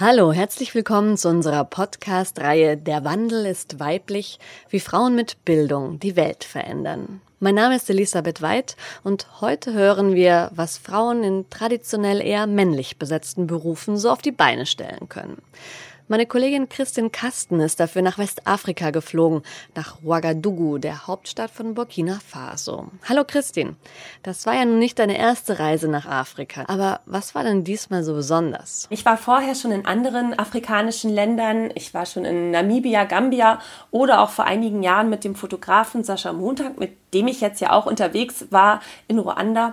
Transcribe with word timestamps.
Hallo, 0.00 0.32
herzlich 0.32 0.74
willkommen 0.74 1.16
zu 1.16 1.28
unserer 1.28 1.64
Podcast-Reihe 1.64 2.76
Der 2.76 3.04
Wandel 3.04 3.46
ist 3.46 3.78
weiblich, 3.78 4.40
wie 4.68 4.80
Frauen 4.80 5.14
mit 5.14 5.44
Bildung 5.44 6.00
die 6.00 6.16
Welt 6.16 6.42
verändern. 6.42 7.20
Mein 7.38 7.54
Name 7.54 7.76
ist 7.76 7.88
Elisabeth 7.88 8.42
Weid 8.42 8.74
und 9.04 9.40
heute 9.40 9.72
hören 9.72 10.16
wir, 10.16 10.50
was 10.52 10.78
Frauen 10.78 11.22
in 11.22 11.48
traditionell 11.48 12.20
eher 12.20 12.48
männlich 12.48 12.98
besetzten 12.98 13.46
Berufen 13.46 13.96
so 13.96 14.10
auf 14.10 14.20
die 14.20 14.32
Beine 14.32 14.66
stellen 14.66 15.08
können. 15.08 15.40
Meine 16.06 16.26
Kollegin 16.26 16.68
Christin 16.68 17.12
Kasten 17.12 17.60
ist 17.60 17.80
dafür 17.80 18.02
nach 18.02 18.18
Westafrika 18.18 18.90
geflogen, 18.90 19.40
nach 19.74 20.02
Ouagadougou, 20.04 20.76
der 20.76 21.06
Hauptstadt 21.06 21.50
von 21.50 21.72
Burkina 21.72 22.18
Faso. 22.28 22.90
Hallo 23.08 23.24
Christin, 23.26 23.76
das 24.22 24.44
war 24.44 24.54
ja 24.54 24.66
nun 24.66 24.78
nicht 24.78 24.98
deine 24.98 25.16
erste 25.16 25.58
Reise 25.58 25.88
nach 25.88 26.04
Afrika, 26.04 26.64
aber 26.68 27.00
was 27.06 27.34
war 27.34 27.42
denn 27.42 27.64
diesmal 27.64 28.04
so 28.04 28.12
besonders? 28.12 28.86
Ich 28.90 29.06
war 29.06 29.16
vorher 29.16 29.54
schon 29.54 29.72
in 29.72 29.86
anderen 29.86 30.38
afrikanischen 30.38 31.08
Ländern. 31.08 31.70
Ich 31.74 31.94
war 31.94 32.04
schon 32.04 32.26
in 32.26 32.50
Namibia, 32.50 33.04
Gambia 33.04 33.58
oder 33.90 34.20
auch 34.20 34.30
vor 34.30 34.44
einigen 34.44 34.82
Jahren 34.82 35.08
mit 35.08 35.24
dem 35.24 35.34
Fotografen 35.34 36.04
Sascha 36.04 36.34
Montag, 36.34 36.78
mit 36.78 37.14
dem 37.14 37.28
ich 37.28 37.40
jetzt 37.40 37.62
ja 37.62 37.72
auch 37.72 37.86
unterwegs 37.86 38.48
war 38.50 38.80
in 39.08 39.18
Ruanda. 39.18 39.72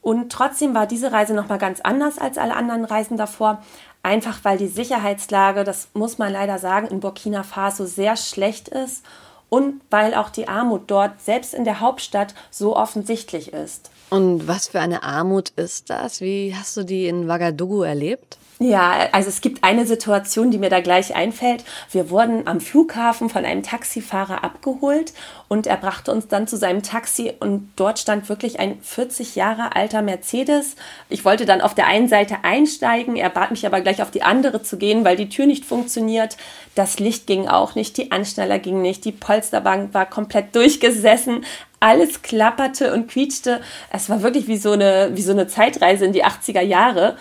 Und 0.00 0.30
trotzdem 0.30 0.74
war 0.74 0.86
diese 0.86 1.12
Reise 1.12 1.34
nochmal 1.34 1.58
ganz 1.58 1.80
anders 1.80 2.18
als 2.18 2.38
alle 2.38 2.54
anderen 2.54 2.84
Reisen 2.84 3.16
davor. 3.16 3.62
Einfach 4.02 4.38
weil 4.44 4.58
die 4.58 4.68
Sicherheitslage, 4.68 5.64
das 5.64 5.88
muss 5.92 6.18
man 6.18 6.32
leider 6.32 6.58
sagen, 6.58 6.86
in 6.86 7.00
Burkina 7.00 7.42
Faso 7.42 7.84
sehr 7.84 8.16
schlecht 8.16 8.68
ist 8.68 9.04
und 9.48 9.80
weil 9.90 10.14
auch 10.14 10.30
die 10.30 10.48
Armut 10.48 10.82
dort 10.86 11.20
selbst 11.20 11.54
in 11.54 11.64
der 11.64 11.80
Hauptstadt 11.80 12.34
so 12.50 12.76
offensichtlich 12.76 13.52
ist. 13.52 13.90
Und 14.10 14.48
was 14.48 14.68
für 14.68 14.80
eine 14.80 15.02
Armut 15.02 15.50
ist 15.50 15.90
das? 15.90 16.20
Wie 16.20 16.54
hast 16.56 16.76
du 16.76 16.84
die 16.84 17.08
in 17.08 17.28
Ouagadougou 17.28 17.82
erlebt? 17.82 18.38
Ja, 18.60 19.08
also 19.12 19.28
es 19.28 19.40
gibt 19.40 19.62
eine 19.62 19.86
Situation, 19.86 20.50
die 20.50 20.58
mir 20.58 20.68
da 20.68 20.80
gleich 20.80 21.14
einfällt. 21.14 21.62
Wir 21.92 22.10
wurden 22.10 22.48
am 22.48 22.60
Flughafen 22.60 23.30
von 23.30 23.44
einem 23.44 23.62
Taxifahrer 23.62 24.42
abgeholt 24.42 25.12
und 25.46 25.68
er 25.68 25.76
brachte 25.76 26.10
uns 26.10 26.26
dann 26.26 26.48
zu 26.48 26.56
seinem 26.56 26.82
Taxi 26.82 27.32
und 27.38 27.70
dort 27.76 28.00
stand 28.00 28.28
wirklich 28.28 28.58
ein 28.58 28.80
40 28.82 29.36
Jahre 29.36 29.76
alter 29.76 30.02
Mercedes. 30.02 30.74
Ich 31.08 31.24
wollte 31.24 31.46
dann 31.46 31.60
auf 31.60 31.76
der 31.76 31.86
einen 31.86 32.08
Seite 32.08 32.38
einsteigen, 32.42 33.14
er 33.14 33.30
bat 33.30 33.52
mich 33.52 33.64
aber 33.64 33.80
gleich 33.80 34.02
auf 34.02 34.10
die 34.10 34.24
andere 34.24 34.60
zu 34.60 34.76
gehen, 34.76 35.04
weil 35.04 35.16
die 35.16 35.28
Tür 35.28 35.46
nicht 35.46 35.64
funktioniert. 35.64 36.36
Das 36.74 36.98
Licht 36.98 37.28
ging 37.28 37.46
auch 37.46 37.76
nicht, 37.76 37.96
die 37.96 38.10
Anschneller 38.10 38.58
gingen 38.58 38.82
nicht, 38.82 39.04
die 39.04 39.12
Polsterbank 39.12 39.94
war 39.94 40.06
komplett 40.06 40.56
durchgesessen 40.56 41.44
alles 41.80 42.22
klapperte 42.22 42.92
und 42.92 43.08
quietschte. 43.08 43.60
Es 43.92 44.10
war 44.10 44.22
wirklich 44.24 44.48
wie 44.48 44.56
so 44.56 44.72
eine, 44.72 45.10
wie 45.14 45.22
so 45.22 45.30
eine 45.30 45.46
Zeitreise 45.46 46.06
in 46.06 46.12
die 46.12 46.24
80er 46.24 46.60
Jahre. 46.60 47.16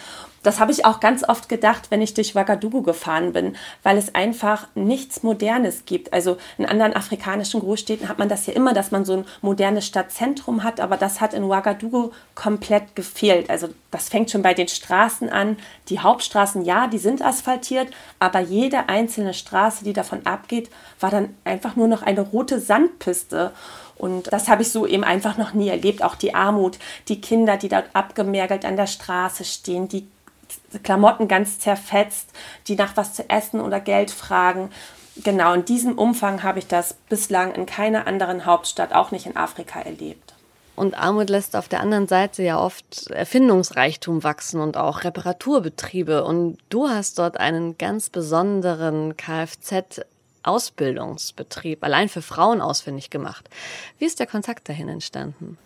Das 0.48 0.62
habe 0.62 0.72
ich 0.72 0.86
auch 0.86 1.02
ganz 1.02 1.28
oft 1.28 1.50
gedacht, 1.50 1.92
wenn 1.92 2.02
ich 2.02 2.14
durch 2.14 2.34
Ouagadougou 2.34 2.82
gefahren 2.82 3.34
bin, 3.34 3.58
weil 3.84 3.98
es 3.98 4.16
einfach 4.16 4.70
nichts 4.76 5.22
Modernes 5.22 5.84
gibt. 5.84 6.14
Also 6.14 6.38
in 6.58 6.66
anderen 6.66 6.96
afrikanischen 6.96 7.60
Großstädten 7.60 8.08
hat 8.08 8.18
man 8.18 8.30
das 8.30 8.46
ja 8.46 8.54
immer, 8.54 8.74
dass 8.74 8.92
man 8.92 9.04
so 9.04 9.18
ein 9.18 9.26
modernes 9.42 9.86
Stadtzentrum 9.86 10.64
hat, 10.64 10.80
aber 10.80 10.96
das 10.96 11.20
hat 11.20 11.34
in 11.34 11.44
Ouagadougou 11.44 12.14
komplett 12.34 12.96
gefehlt. 12.96 13.50
Also 13.50 13.68
das 13.92 14.08
fängt 14.08 14.32
schon 14.32 14.42
bei 14.42 14.54
den 14.54 14.70
Straßen 14.70 15.28
an. 15.28 15.58
Die 15.90 16.00
Hauptstraßen, 16.00 16.64
ja, 16.64 16.88
die 16.88 16.98
sind 16.98 17.22
asphaltiert, 17.22 17.90
aber 18.20 18.40
jede 18.40 18.88
einzelne 18.88 19.34
Straße, 19.34 19.84
die 19.84 19.92
davon 19.92 20.26
abgeht, 20.26 20.70
war 21.02 21.12
dann 21.12 21.36
einfach 21.44 21.76
nur 21.76 21.90
noch 21.90 22.04
eine 22.04 22.22
rote 22.22 22.62
Sandpiste. 22.62 23.52
Und 23.98 24.32
das 24.32 24.48
habe 24.48 24.62
ich 24.62 24.72
so 24.72 24.88
eben 24.88 25.04
einfach 25.04 25.38
noch 25.38 25.54
nie 25.54 25.68
erlebt. 25.68 26.04
Auch 26.04 26.16
die 26.16 26.36
Armut, 26.36 26.80
die 27.10 27.20
Kinder, 27.20 27.58
die 27.58 27.68
dort 27.68 27.90
abgemergelt 27.92 28.64
an 28.64 28.78
der 28.78 28.88
Straße 28.88 29.44
stehen, 29.44 29.90
die 29.90 30.08
Klamotten 30.84 31.28
ganz 31.28 31.60
zerfetzt, 31.60 32.30
die 32.68 32.76
nach 32.76 32.96
was 32.96 33.14
zu 33.14 33.30
essen 33.30 33.60
oder 33.60 33.80
Geld 33.80 34.12
fragen. 34.12 34.70
Genau 35.24 35.54
in 35.54 35.66
diesem 35.66 35.98
Umfang 35.98 36.44
habe 36.44 36.60
ich 36.60 36.68
das 36.68 36.94
bislang 37.10 37.54
in 37.54 37.66
keiner 37.66 38.08
anderen 38.08 38.46
Hauptstadt, 38.46 38.94
auch 38.94 39.12
nicht 39.12 39.26
in 39.26 39.36
Afrika, 39.36 39.80
erlebt. 39.80 40.34
Und 40.76 40.94
Armut 40.96 41.32
lässt 41.32 41.56
auf 41.56 41.68
der 41.68 41.82
anderen 41.82 42.08
Seite 42.08 42.44
ja 42.44 42.60
oft 42.60 43.10
Erfindungsreichtum 43.10 44.24
wachsen 44.24 44.62
und 44.62 44.78
auch 44.78 45.04
Reparaturbetriebe. 45.04 46.24
Und 46.24 46.60
du 46.70 46.88
hast 46.88 47.18
dort 47.18 47.40
einen 47.40 47.80
ganz 47.80 48.12
besonderen 48.12 49.18
Kfz 49.18 50.02
Ausbildungsbetrieb 50.44 51.84
allein 51.84 52.10
für 52.10 52.22
Frauen 52.22 52.62
ausfindig 52.62 53.10
gemacht. 53.10 53.50
Wie 53.98 54.06
ist 54.06 54.20
der 54.20 54.28
Kontakt 54.28 54.70
dahin 54.70 54.88
entstanden? 54.88 55.58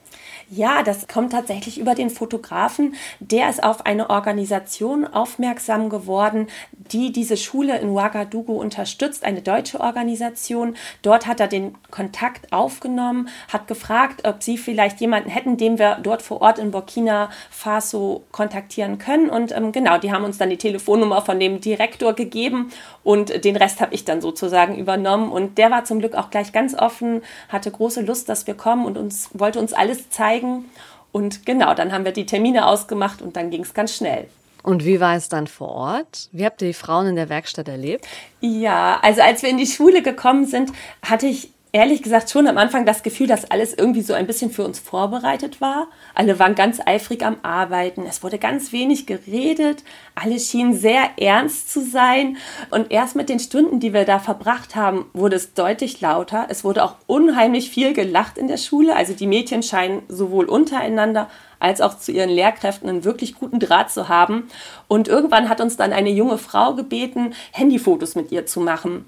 Ja, 0.49 0.83
das 0.83 1.07
kommt 1.07 1.31
tatsächlich 1.31 1.79
über 1.79 1.95
den 1.95 2.09
Fotografen. 2.09 2.95
Der 3.21 3.49
ist 3.49 3.63
auf 3.63 3.85
eine 3.85 4.09
Organisation 4.09 5.07
aufmerksam 5.07 5.89
geworden, 5.89 6.47
die 6.71 7.13
diese 7.13 7.37
Schule 7.37 7.79
in 7.79 7.89
Ouagadougou 7.89 8.59
unterstützt, 8.59 9.23
eine 9.23 9.41
deutsche 9.41 9.79
Organisation. 9.79 10.75
Dort 11.03 11.25
hat 11.25 11.39
er 11.39 11.47
den 11.47 11.75
Kontakt 11.89 12.51
aufgenommen, 12.51 13.29
hat 13.47 13.67
gefragt, 13.67 14.27
ob 14.27 14.43
sie 14.43 14.57
vielleicht 14.57 14.99
jemanden 14.99 15.29
hätten, 15.29 15.55
den 15.55 15.79
wir 15.79 15.99
dort 16.03 16.21
vor 16.21 16.41
Ort 16.41 16.59
in 16.59 16.71
Burkina 16.71 17.29
Faso 17.49 18.23
kontaktieren 18.33 18.97
können. 18.97 19.29
Und 19.29 19.55
ähm, 19.55 19.71
genau, 19.71 19.99
die 19.99 20.11
haben 20.11 20.25
uns 20.25 20.37
dann 20.37 20.49
die 20.49 20.57
Telefonnummer 20.57 21.21
von 21.21 21.39
dem 21.39 21.61
Direktor 21.61 22.13
gegeben 22.13 22.71
und 23.03 23.45
den 23.45 23.55
Rest 23.55 23.79
habe 23.79 23.93
ich 23.93 24.03
dann 24.03 24.19
sozusagen 24.19 24.77
übernommen. 24.77 25.31
Und 25.31 25.57
der 25.57 25.71
war 25.71 25.85
zum 25.85 25.99
Glück 25.99 26.15
auch 26.15 26.29
gleich 26.29 26.51
ganz 26.51 26.75
offen, 26.75 27.21
hatte 27.47 27.71
große 27.71 28.01
Lust, 28.01 28.27
dass 28.27 28.47
wir 28.47 28.53
kommen 28.53 28.85
und 28.85 28.97
uns 28.97 29.29
wollte 29.33 29.59
uns 29.59 29.71
alles 29.71 30.00
zeigen. 30.09 30.65
Und 31.11 31.45
genau, 31.45 31.73
dann 31.73 31.91
haben 31.91 32.05
wir 32.05 32.11
die 32.11 32.25
Termine 32.25 32.67
ausgemacht 32.67 33.21
und 33.21 33.35
dann 33.35 33.49
ging 33.51 33.61
es 33.61 33.73
ganz 33.73 33.95
schnell. 33.95 34.27
Und 34.63 34.85
wie 34.85 34.99
war 34.99 35.15
es 35.15 35.27
dann 35.27 35.47
vor 35.47 35.69
Ort? 35.69 36.29
Wie 36.31 36.45
habt 36.45 36.61
ihr 36.61 36.67
die 36.67 36.73
Frauen 36.73 37.07
in 37.07 37.15
der 37.15 37.29
Werkstatt 37.29 37.67
erlebt? 37.67 38.07
Ja, 38.41 38.99
also 39.01 39.21
als 39.21 39.41
wir 39.41 39.49
in 39.49 39.57
die 39.57 39.65
Schule 39.65 40.01
gekommen 40.01 40.45
sind, 40.45 40.71
hatte 41.01 41.27
ich 41.27 41.49
ehrlich 41.73 42.03
gesagt 42.03 42.29
schon 42.29 42.47
am 42.47 42.57
Anfang 42.57 42.85
das 42.85 43.03
Gefühl, 43.03 43.27
dass 43.27 43.49
alles 43.49 43.73
irgendwie 43.73 44.01
so 44.01 44.13
ein 44.13 44.27
bisschen 44.27 44.51
für 44.51 44.65
uns 44.65 44.79
vorbereitet 44.79 45.61
war. 45.61 45.87
Alle 46.13 46.37
waren 46.37 46.55
ganz 46.55 46.79
eifrig 46.85 47.23
am 47.25 47.37
Arbeiten. 47.43 48.05
Es 48.05 48.23
wurde 48.23 48.37
ganz 48.37 48.71
wenig 48.71 49.05
geredet. 49.05 49.83
Alle 50.15 50.39
schienen 50.39 50.73
sehr 50.73 51.11
ernst 51.17 51.71
zu 51.71 51.81
sein. 51.81 52.37
Und 52.71 52.91
erst 52.91 53.15
mit 53.15 53.29
den 53.29 53.39
Stunden, 53.39 53.79
die 53.79 53.93
wir 53.93 54.05
da 54.05 54.19
verbracht 54.19 54.75
haben, 54.75 55.05
wurde 55.13 55.37
es 55.37 55.53
deutlich 55.53 56.01
lauter. 56.01 56.47
Es 56.49 56.63
wurde 56.63 56.83
auch 56.83 56.95
unheimlich 57.07 57.69
viel 57.69 57.93
gelacht 57.93 58.37
in 58.37 58.47
der 58.47 58.57
Schule. 58.57 58.95
Also 58.95 59.13
die 59.13 59.27
Mädchen 59.27 59.63
scheinen 59.63 60.03
sowohl 60.09 60.45
untereinander 60.45 61.29
als 61.59 61.79
auch 61.79 61.97
zu 61.97 62.11
ihren 62.11 62.31
Lehrkräften 62.31 62.89
einen 62.89 63.03
wirklich 63.05 63.35
guten 63.35 63.59
Draht 63.59 63.91
zu 63.91 64.09
haben. 64.09 64.49
Und 64.87 65.07
irgendwann 65.07 65.47
hat 65.47 65.61
uns 65.61 65.77
dann 65.77 65.93
eine 65.93 66.09
junge 66.09 66.37
Frau 66.37 66.73
gebeten, 66.73 67.33
Handyfotos 67.53 68.15
mit 68.15 68.31
ihr 68.31 68.45
zu 68.45 68.59
machen. 68.59 69.05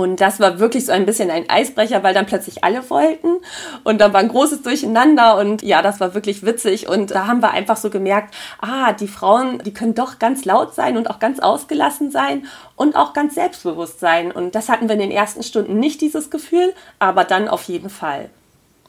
Und 0.00 0.22
das 0.22 0.40
war 0.40 0.58
wirklich 0.58 0.86
so 0.86 0.92
ein 0.92 1.04
bisschen 1.04 1.30
ein 1.30 1.50
Eisbrecher, 1.50 2.02
weil 2.02 2.14
dann 2.14 2.24
plötzlich 2.24 2.64
alle 2.64 2.88
wollten. 2.88 3.36
Und 3.84 4.00
dann 4.00 4.14
war 4.14 4.20
ein 4.20 4.28
großes 4.28 4.62
Durcheinander 4.62 5.36
und 5.36 5.62
ja, 5.62 5.82
das 5.82 6.00
war 6.00 6.14
wirklich 6.14 6.42
witzig. 6.42 6.88
Und 6.88 7.10
da 7.10 7.26
haben 7.26 7.42
wir 7.42 7.50
einfach 7.50 7.76
so 7.76 7.90
gemerkt, 7.90 8.34
ah, 8.60 8.94
die 8.94 9.08
Frauen, 9.08 9.58
die 9.58 9.74
können 9.74 9.94
doch 9.94 10.18
ganz 10.18 10.46
laut 10.46 10.74
sein 10.74 10.96
und 10.96 11.10
auch 11.10 11.18
ganz 11.18 11.38
ausgelassen 11.38 12.10
sein 12.10 12.46
und 12.76 12.96
auch 12.96 13.12
ganz 13.12 13.34
selbstbewusst 13.34 14.00
sein. 14.00 14.32
Und 14.32 14.54
das 14.54 14.70
hatten 14.70 14.88
wir 14.88 14.94
in 14.94 15.00
den 15.00 15.10
ersten 15.10 15.42
Stunden 15.42 15.78
nicht 15.78 16.00
dieses 16.00 16.30
Gefühl, 16.30 16.72
aber 16.98 17.24
dann 17.24 17.48
auf 17.48 17.64
jeden 17.64 17.90
Fall. 17.90 18.30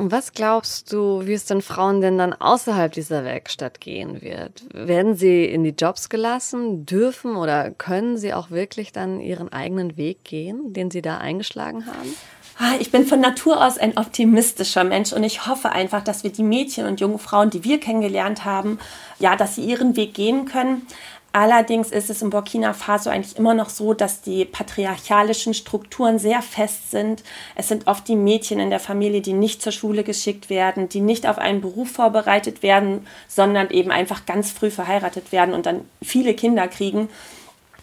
Was 0.09 0.33
glaubst 0.33 0.91
du, 0.91 1.27
wie 1.27 1.33
es 1.33 1.45
den 1.45 1.61
Frauen 1.61 2.01
denn 2.01 2.17
dann 2.17 2.33
außerhalb 2.33 2.91
dieser 2.91 3.23
Werkstatt 3.23 3.79
gehen 3.79 4.23
wird? 4.23 4.63
Werden 4.73 5.15
sie 5.15 5.45
in 5.45 5.63
die 5.63 5.75
Jobs 5.77 6.09
gelassen, 6.09 6.87
dürfen 6.87 7.35
oder 7.35 7.69
können 7.69 8.17
sie 8.17 8.33
auch 8.33 8.49
wirklich 8.49 8.91
dann 8.91 9.19
ihren 9.19 9.53
eigenen 9.53 9.97
Weg 9.97 10.23
gehen, 10.23 10.73
den 10.73 10.89
sie 10.89 11.03
da 11.03 11.19
eingeschlagen 11.19 11.85
haben? 11.85 12.15
Ah, 12.57 12.73
ich 12.79 12.91
bin 12.91 13.05
von 13.05 13.19
Natur 13.19 13.63
aus 13.63 13.77
ein 13.77 13.97
optimistischer 13.97 14.83
Mensch 14.83 15.13
und 15.13 15.23
ich 15.23 15.45
hoffe 15.47 15.71
einfach, 15.71 16.03
dass 16.03 16.23
wir 16.23 16.31
die 16.31 16.43
Mädchen 16.43 16.85
und 16.85 16.99
jungen 16.99 17.19
Frauen, 17.19 17.49
die 17.49 17.63
wir 17.63 17.79
kennengelernt 17.79 18.43
haben, 18.43 18.79
ja, 19.19 19.35
dass 19.35 19.55
sie 19.55 19.63
ihren 19.63 19.95
Weg 19.95 20.13
gehen 20.15 20.45
können. 20.45 20.87
Allerdings 21.33 21.91
ist 21.91 22.09
es 22.09 22.21
in 22.21 22.29
Burkina 22.29 22.73
Faso 22.73 23.09
eigentlich 23.09 23.37
immer 23.37 23.53
noch 23.53 23.69
so, 23.69 23.93
dass 23.93 24.21
die 24.21 24.43
patriarchalischen 24.43 25.53
Strukturen 25.53 26.19
sehr 26.19 26.41
fest 26.41 26.91
sind. 26.91 27.23
Es 27.55 27.69
sind 27.69 27.87
oft 27.87 28.05
die 28.09 28.17
Mädchen 28.17 28.59
in 28.59 28.69
der 28.69 28.81
Familie, 28.81 29.21
die 29.21 29.31
nicht 29.31 29.61
zur 29.61 29.71
Schule 29.71 30.03
geschickt 30.03 30.49
werden, 30.49 30.89
die 30.89 30.99
nicht 30.99 31.25
auf 31.25 31.37
einen 31.37 31.61
Beruf 31.61 31.91
vorbereitet 31.91 32.63
werden, 32.63 33.07
sondern 33.29 33.69
eben 33.69 33.91
einfach 33.91 34.25
ganz 34.25 34.51
früh 34.51 34.71
verheiratet 34.71 35.31
werden 35.31 35.53
und 35.53 35.65
dann 35.65 35.85
viele 36.01 36.33
Kinder 36.33 36.67
kriegen. 36.67 37.07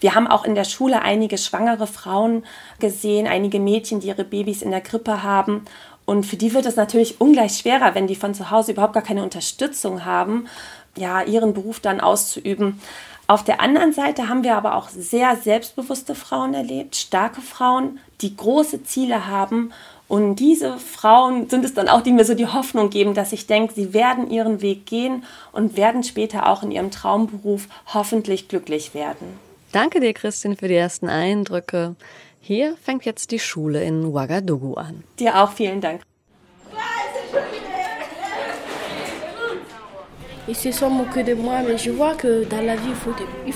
Wir 0.00 0.14
haben 0.14 0.26
auch 0.26 0.44
in 0.44 0.54
der 0.54 0.64
Schule 0.64 1.00
einige 1.00 1.38
schwangere 1.38 1.86
Frauen 1.86 2.44
gesehen, 2.80 3.26
einige 3.26 3.60
Mädchen, 3.60 4.00
die 4.00 4.08
ihre 4.08 4.24
Babys 4.24 4.60
in 4.60 4.70
der 4.70 4.82
Krippe 4.82 5.22
haben. 5.22 5.64
Und 6.04 6.24
für 6.24 6.36
die 6.36 6.54
wird 6.54 6.64
es 6.64 6.76
natürlich 6.76 7.20
ungleich 7.20 7.58
schwerer, 7.58 7.94
wenn 7.94 8.06
die 8.06 8.14
von 8.14 8.32
zu 8.32 8.50
Hause 8.50 8.72
überhaupt 8.72 8.94
gar 8.94 9.02
keine 9.02 9.22
Unterstützung 9.22 10.06
haben, 10.06 10.48
ja, 10.98 11.22
ihren 11.22 11.54
Beruf 11.54 11.80
dann 11.80 12.00
auszuüben. 12.00 12.80
Auf 13.26 13.44
der 13.44 13.60
anderen 13.60 13.92
Seite 13.92 14.28
haben 14.28 14.42
wir 14.42 14.56
aber 14.56 14.74
auch 14.74 14.88
sehr 14.88 15.36
selbstbewusste 15.36 16.14
Frauen 16.14 16.54
erlebt, 16.54 16.96
starke 16.96 17.42
Frauen, 17.42 17.98
die 18.22 18.34
große 18.34 18.84
Ziele 18.84 19.26
haben. 19.26 19.70
Und 20.08 20.36
diese 20.36 20.78
Frauen 20.78 21.50
sind 21.50 21.66
es 21.66 21.74
dann 21.74 21.88
auch, 21.88 22.00
die 22.00 22.12
mir 22.12 22.24
so 22.24 22.32
die 22.34 22.46
Hoffnung 22.46 22.88
geben, 22.88 23.12
dass 23.12 23.34
ich 23.34 23.46
denke, 23.46 23.74
sie 23.74 23.92
werden 23.92 24.30
ihren 24.30 24.62
Weg 24.62 24.86
gehen 24.86 25.24
und 25.52 25.76
werden 25.76 26.02
später 26.02 26.48
auch 26.48 26.62
in 26.62 26.70
ihrem 26.70 26.90
Traumberuf 26.90 27.68
hoffentlich 27.92 28.48
glücklich 28.48 28.94
werden. 28.94 29.38
Danke 29.72 30.00
dir, 30.00 30.14
Christine, 30.14 30.56
für 30.56 30.68
die 30.68 30.76
ersten 30.76 31.10
Eindrücke. 31.10 31.94
Hier 32.40 32.76
fängt 32.82 33.04
jetzt 33.04 33.30
die 33.30 33.38
Schule 33.38 33.84
in 33.84 34.06
Ouagadougou 34.06 34.74
an. 34.74 35.04
Dir 35.18 35.42
auch 35.42 35.52
vielen 35.52 35.82
Dank. 35.82 36.00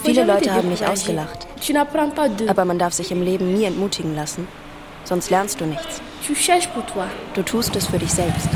Viele 0.04 0.24
Leute 0.24 0.52
haben 0.52 0.68
mich 0.68 0.86
ausgelacht. 0.86 1.46
Aber 2.48 2.64
man 2.66 2.78
darf 2.78 2.92
sich 2.92 3.10
im 3.10 3.22
Leben 3.22 3.54
nie 3.54 3.64
entmutigen 3.64 4.14
lassen. 4.14 4.46
Sonst 5.04 5.30
lernst 5.30 5.60
du 5.60 5.64
nichts. 5.64 6.02
Du 7.34 7.42
tust 7.42 7.76
es 7.76 7.86
für 7.86 7.98
dich 7.98 8.12
selbst. 8.12 8.48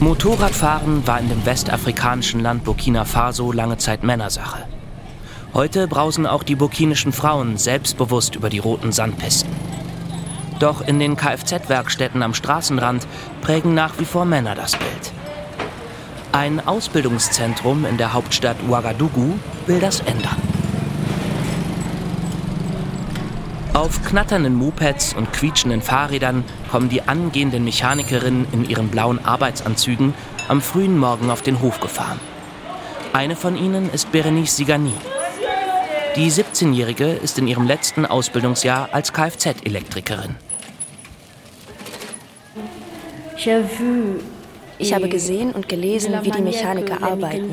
Motorradfahren 0.00 1.06
war 1.06 1.20
in 1.20 1.28
dem 1.28 1.44
westafrikanischen 1.44 2.40
Land 2.40 2.64
Burkina 2.64 3.04
Faso 3.04 3.52
lange 3.52 3.76
Zeit 3.76 4.02
Männersache. 4.02 4.64
Heute 5.52 5.88
brausen 5.88 6.26
auch 6.26 6.42
die 6.42 6.54
burkinischen 6.54 7.12
Frauen 7.12 7.58
selbstbewusst 7.58 8.34
über 8.34 8.48
die 8.48 8.60
roten 8.60 8.92
Sandpisten. 8.92 9.57
Doch 10.58 10.80
in 10.80 10.98
den 10.98 11.16
Kfz-Werkstätten 11.16 12.22
am 12.22 12.34
Straßenrand 12.34 13.06
prägen 13.42 13.74
nach 13.74 13.98
wie 13.98 14.04
vor 14.04 14.24
Männer 14.24 14.54
das 14.54 14.72
Bild. 14.72 15.12
Ein 16.32 16.66
Ausbildungszentrum 16.66 17.84
in 17.84 17.96
der 17.96 18.12
Hauptstadt 18.12 18.56
Ouagadougou 18.68 19.38
will 19.66 19.80
das 19.80 20.00
ändern. 20.00 20.36
Auf 23.72 24.04
knatternden 24.04 24.54
Mopeds 24.54 25.14
und 25.14 25.32
quietschenden 25.32 25.82
Fahrrädern 25.82 26.44
kommen 26.70 26.88
die 26.88 27.02
angehenden 27.02 27.64
Mechanikerinnen 27.64 28.46
in 28.52 28.68
ihren 28.68 28.88
blauen 28.88 29.24
Arbeitsanzügen 29.24 30.14
am 30.48 30.60
frühen 30.60 30.98
Morgen 30.98 31.30
auf 31.30 31.42
den 31.42 31.60
Hof 31.60 31.78
gefahren. 31.78 32.18
Eine 33.12 33.36
von 33.36 33.56
ihnen 33.56 33.88
ist 33.92 34.10
Berenice 34.10 34.56
Sigani. 34.56 34.94
Die 36.16 36.30
17-Jährige 36.30 37.06
ist 37.06 37.38
in 37.38 37.46
ihrem 37.46 37.66
letzten 37.66 38.04
Ausbildungsjahr 38.04 38.88
als 38.92 39.12
Kfz-Elektrikerin. 39.12 40.34
Ich 44.80 44.94
habe 44.94 45.08
gesehen 45.08 45.52
und 45.52 45.68
gelesen, 45.68 46.14
wie 46.22 46.30
die 46.30 46.42
Mechaniker 46.42 47.02
arbeiten. 47.02 47.50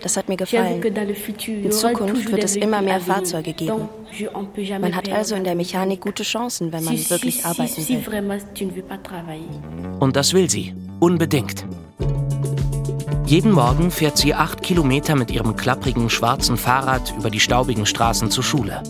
Das 0.00 0.16
hat 0.16 0.28
mir 0.28 0.36
gefallen. 0.36 0.82
In 0.82 1.72
Zukunft 1.72 2.30
wird 2.30 2.44
es 2.44 2.56
immer 2.56 2.82
mehr 2.82 3.00
Fahrzeuge 3.00 3.52
geben. 3.52 3.88
Man 4.80 4.96
hat 4.96 5.08
also 5.10 5.34
in 5.36 5.44
der 5.44 5.54
Mechanik 5.54 6.00
gute 6.00 6.22
Chancen, 6.22 6.72
wenn 6.72 6.84
man 6.84 6.96
wirklich 7.10 7.44
arbeiten 7.44 7.88
will. 7.88 8.02
Und 10.00 10.16
das 10.16 10.34
will 10.34 10.50
sie, 10.50 10.74
unbedingt. 11.00 11.64
Jeden 13.26 13.50
Morgen 13.50 13.90
fährt 13.90 14.18
sie 14.18 14.34
acht 14.34 14.62
Kilometer 14.62 15.16
mit 15.16 15.32
ihrem 15.32 15.56
klapprigen 15.56 16.08
schwarzen 16.10 16.56
Fahrrad 16.56 17.12
über 17.18 17.28
die 17.30 17.40
staubigen 17.40 17.84
Straßen 17.84 18.30
zur 18.30 18.44
Schule. 18.44 18.82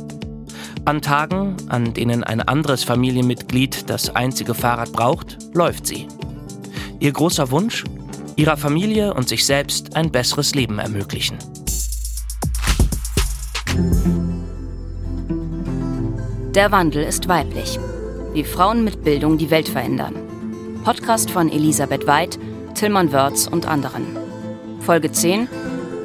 An 0.86 1.02
Tagen, 1.02 1.56
an 1.68 1.94
denen 1.94 2.22
ein 2.22 2.40
anderes 2.40 2.84
Familienmitglied 2.84 3.90
das 3.90 4.14
einzige 4.14 4.54
Fahrrad 4.54 4.92
braucht, 4.92 5.36
läuft 5.52 5.84
sie. 5.84 6.06
Ihr 7.00 7.12
großer 7.12 7.50
Wunsch? 7.50 7.82
Ihrer 8.36 8.56
Familie 8.56 9.12
und 9.12 9.28
sich 9.28 9.44
selbst 9.44 9.96
ein 9.96 10.12
besseres 10.12 10.54
Leben 10.54 10.78
ermöglichen. 10.78 11.38
Der 16.54 16.70
Wandel 16.70 17.02
ist 17.02 17.26
weiblich. 17.26 17.80
Wie 18.32 18.44
Frauen 18.44 18.84
mit 18.84 19.02
Bildung 19.02 19.38
die 19.38 19.50
Welt 19.50 19.68
verändern. 19.68 20.14
Podcast 20.84 21.32
von 21.32 21.50
Elisabeth 21.50 22.06
Weid, 22.06 22.38
Tillmann 22.74 23.10
Wörz 23.10 23.48
und 23.48 23.66
anderen. 23.66 24.06
Folge 24.78 25.10
10 25.10 25.48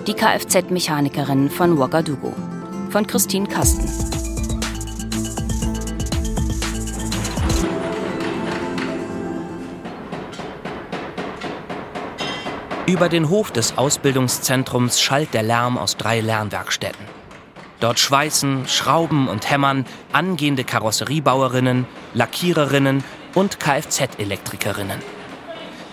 Die 0.07 0.13
Kfz-Mechanikerin 0.15 1.51
von 1.51 1.77
Ouagadougou 1.77 2.33
von 2.89 3.05
Christine 3.07 3.47
Kasten. 3.47 4.10
Über 12.87 13.09
den 13.09 13.29
Hof 13.29 13.51
des 13.51 13.77
Ausbildungszentrums 13.77 14.99
schallt 14.99 15.35
der 15.35 15.43
Lärm 15.43 15.77
aus 15.77 15.97
drei 15.97 16.19
Lernwerkstätten. 16.19 17.05
Dort 17.79 17.99
schweißen, 17.99 18.67
schrauben 18.67 19.27
und 19.27 19.49
hämmern 19.49 19.85
angehende 20.11 20.63
Karosseriebauerinnen, 20.63 21.85
Lackiererinnen 22.15 23.03
und 23.35 23.59
Kfz-Elektrikerinnen. 23.59 24.99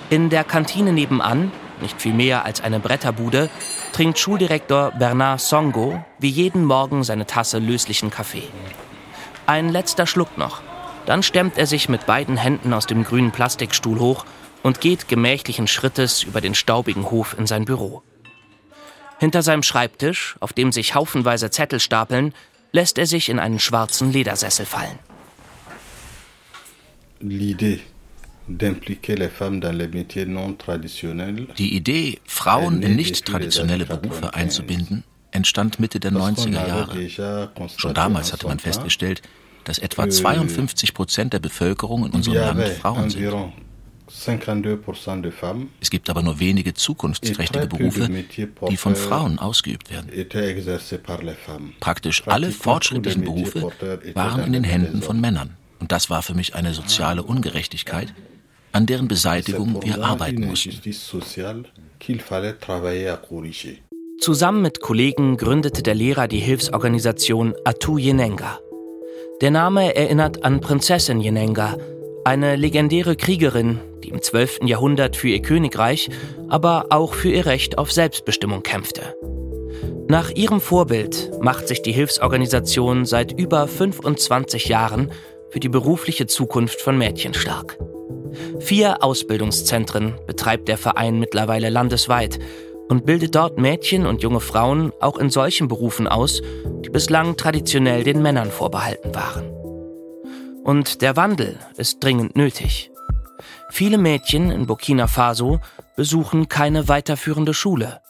In 0.09 0.31
der 0.31 0.45
Kantine 0.45 0.95
nebenan, 0.95 1.53
nicht 1.83 2.01
viel 2.01 2.15
mehr 2.15 2.47
als 2.47 2.63
eine 2.63 2.81
Bretterbude, 2.81 3.51
trinkt 3.93 4.19
Schuldirektor 4.19 4.93
Bernard 4.93 5.41
Songo 5.41 6.03
wie 6.19 6.31
jeden 6.31 6.65
Morgen 6.65 7.05
seine 7.05 7.27
Tasse 7.27 7.59
löslichen 7.59 8.11
Kaffee. 8.11 8.49
Ein 9.47 9.69
letzter 9.69 10.07
Schluck 10.07 10.39
noch. 10.39 10.63
Dann 11.05 11.23
stemmt 11.23 11.59
er 11.59 11.67
sich 11.67 11.89
mit 11.91 12.07
beiden 12.07 12.39
Händen 12.39 12.73
aus 12.73 12.87
dem 12.87 13.05
grünen 13.05 13.31
Plastikstuhl 13.31 13.99
hoch 13.99 14.25
und 14.63 14.81
geht 14.81 15.09
gemächlichen 15.09 15.67
Schrittes 15.67 16.23
über 16.23 16.41
den 16.41 16.55
staubigen 16.55 17.11
Hof 17.11 17.37
in 17.39 17.47
sein 17.47 17.65
Büro. 17.65 18.03
Hinter 19.19 19.43
seinem 19.43 19.63
Schreibtisch, 19.63 20.37
auf 20.41 20.53
dem 20.53 20.73
sich 20.73 20.95
haufenweise 20.95 21.51
Zettel 21.51 21.81
stapeln, 21.81 22.35
lässt 22.73 22.99
er 22.99 23.07
sich 23.07 23.29
in 23.29 23.39
einen 23.39 23.59
schwarzen 23.59 24.13
Ledersessel 24.13 24.67
fallen. 24.67 24.99
Die 31.59 31.75
Idee, 31.75 32.19
Frauen 32.25 32.83
in 32.83 32.97
nicht 32.97 33.27
traditionelle 33.27 33.87
Berufe 33.87 34.35
einzubinden, 34.35 35.05
entstand 35.33 35.81
Mitte 35.81 36.01
der 36.01 36.13
90er 36.13 36.67
Jahre. 36.67 37.69
Schon 37.77 37.95
damals 37.95 38.33
hatte 38.33 38.47
man 38.47 38.59
festgestellt, 38.59 39.23
dass 39.65 39.79
etwa 39.79 40.09
52 40.09 40.95
Prozent 40.95 41.33
der 41.35 41.41
Bevölkerung 41.41 42.07
in 42.07 42.13
unserem 42.13 42.39
Land 42.39 42.69
Frauen 42.69 43.11
sind. 43.11 43.35
Es 45.81 45.91
gibt 45.91 46.11
aber 46.11 46.23
nur 46.23 46.41
wenige 46.41 46.75
zukunftsträchtige 46.75 47.67
Berufe, 47.67 48.09
die 48.71 48.77
von 48.77 48.97
Frauen 48.97 49.39
ausgeübt 49.39 49.91
werden. 49.91 50.11
Praktisch 51.81 52.23
alle 52.27 52.51
fortschrittlichen 52.51 53.25
Berufe 53.25 53.71
waren 54.15 54.45
in 54.45 54.53
den 54.53 54.65
Händen 54.65 55.03
von 55.03 55.21
Männern. 55.21 55.57
Und 55.81 55.93
das 55.93 56.11
war 56.11 56.23
für 56.23 56.35
mich 56.35 56.55
eine 56.55 56.75
soziale 56.75 57.23
Ungerechtigkeit, 57.23 58.13
an 58.73 58.87
deren 58.87 59.09
Beseitigung 59.09 59.83
wir 59.83 60.03
arbeiten 60.03 60.47
mussten. 60.47 60.81
Zusammen 64.21 64.63
mit 64.63 64.81
Kollegen 64.81 65.37
gründete 65.37 65.83
der 65.83 65.95
Lehrer 65.95 66.27
die 66.27 66.41
Hilfsorganisation 66.41 67.55
Atu 67.65 67.99
Yenenga. 67.99 68.59
Der 69.41 69.53
Name 69.53 69.95
erinnert 69.95 70.43
an 70.45 70.61
Prinzessin 70.61 71.21
Yenenga, 71.21 71.77
eine 72.29 72.57
legendäre 72.57 73.17
Kriegerin, 73.17 73.81
die 74.05 74.11
im 74.11 74.21
12. 74.21 74.61
Jahrhundert 74.65 75.17
für 75.17 75.29
ihr 75.29 75.41
Königreich, 75.41 76.11
aber 76.51 76.89
auch 76.91 77.15
für 77.15 77.31
ihr 77.31 77.47
Recht 77.47 77.79
auf 77.79 77.91
Selbstbestimmung 77.91 78.63
kämpfte. 78.63 79.17
Nach 80.09 80.31
ihrem 80.31 80.61
Vorbild 80.61 81.31
macht 81.41 81.69
sich 81.69 81.81
die 81.81 81.93
Hilfsorganisation 81.93 83.07
seit 83.07 83.33
über 83.33 83.67
25 83.67 84.69
Jahren 84.69 85.11
für 85.49 85.59
die 85.59 85.71
berufliche 85.71 86.27
Zukunft 86.27 86.83
von 86.83 86.99
Mädchen 86.99 87.33
stark. 87.33 87.79
Vier 88.59 89.03
Ausbildungszentren 89.03 90.13
betreibt 90.27 90.69
der 90.69 90.77
Verein 90.77 91.19
mittlerweile 91.19 91.71
landesweit 91.71 92.39
und 92.91 93.07
bildet 93.07 93.37
dort 93.37 93.57
Mädchen 93.57 94.05
und 94.05 94.23
junge 94.23 94.41
Frauen 94.41 94.93
auch 95.01 95.17
in 95.17 95.31
solchen 95.31 95.67
Berufen 95.67 96.07
aus, 96.07 96.43
die 96.85 96.91
bislang 96.91 97.39
traditionell 97.39 98.05
den 98.05 98.21
Männern 98.21 98.51
vorbehalten 98.51 99.15
waren. 99.15 99.58
Und 100.73 101.01
der 101.01 101.17
Wandel 101.17 101.59
ist 101.79 102.05
dringend 102.05 102.37
nötig. 102.37 102.91
Viele 103.71 103.97
Mädchen 103.97 104.51
in 104.51 104.67
Burkina 104.67 105.07
Faso 105.07 105.61
besuchen 105.97 106.51
keine 106.51 106.89
weiterführende 106.89 107.55
Schule. 107.55 108.03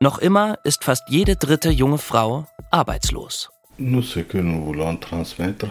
Noch 0.00 0.18
immer 0.18 0.56
ist 0.64 0.84
fast 0.84 1.02
jede 1.10 1.36
dritte 1.36 1.68
junge 1.68 1.98
Frau 1.98 2.46
arbeitslos. 2.70 3.50
Nous, 3.76 4.00
ce 4.00 4.20
que 4.20 4.38
nous 4.38 4.64
voulons 4.64 4.96
transmettre, 4.98 5.68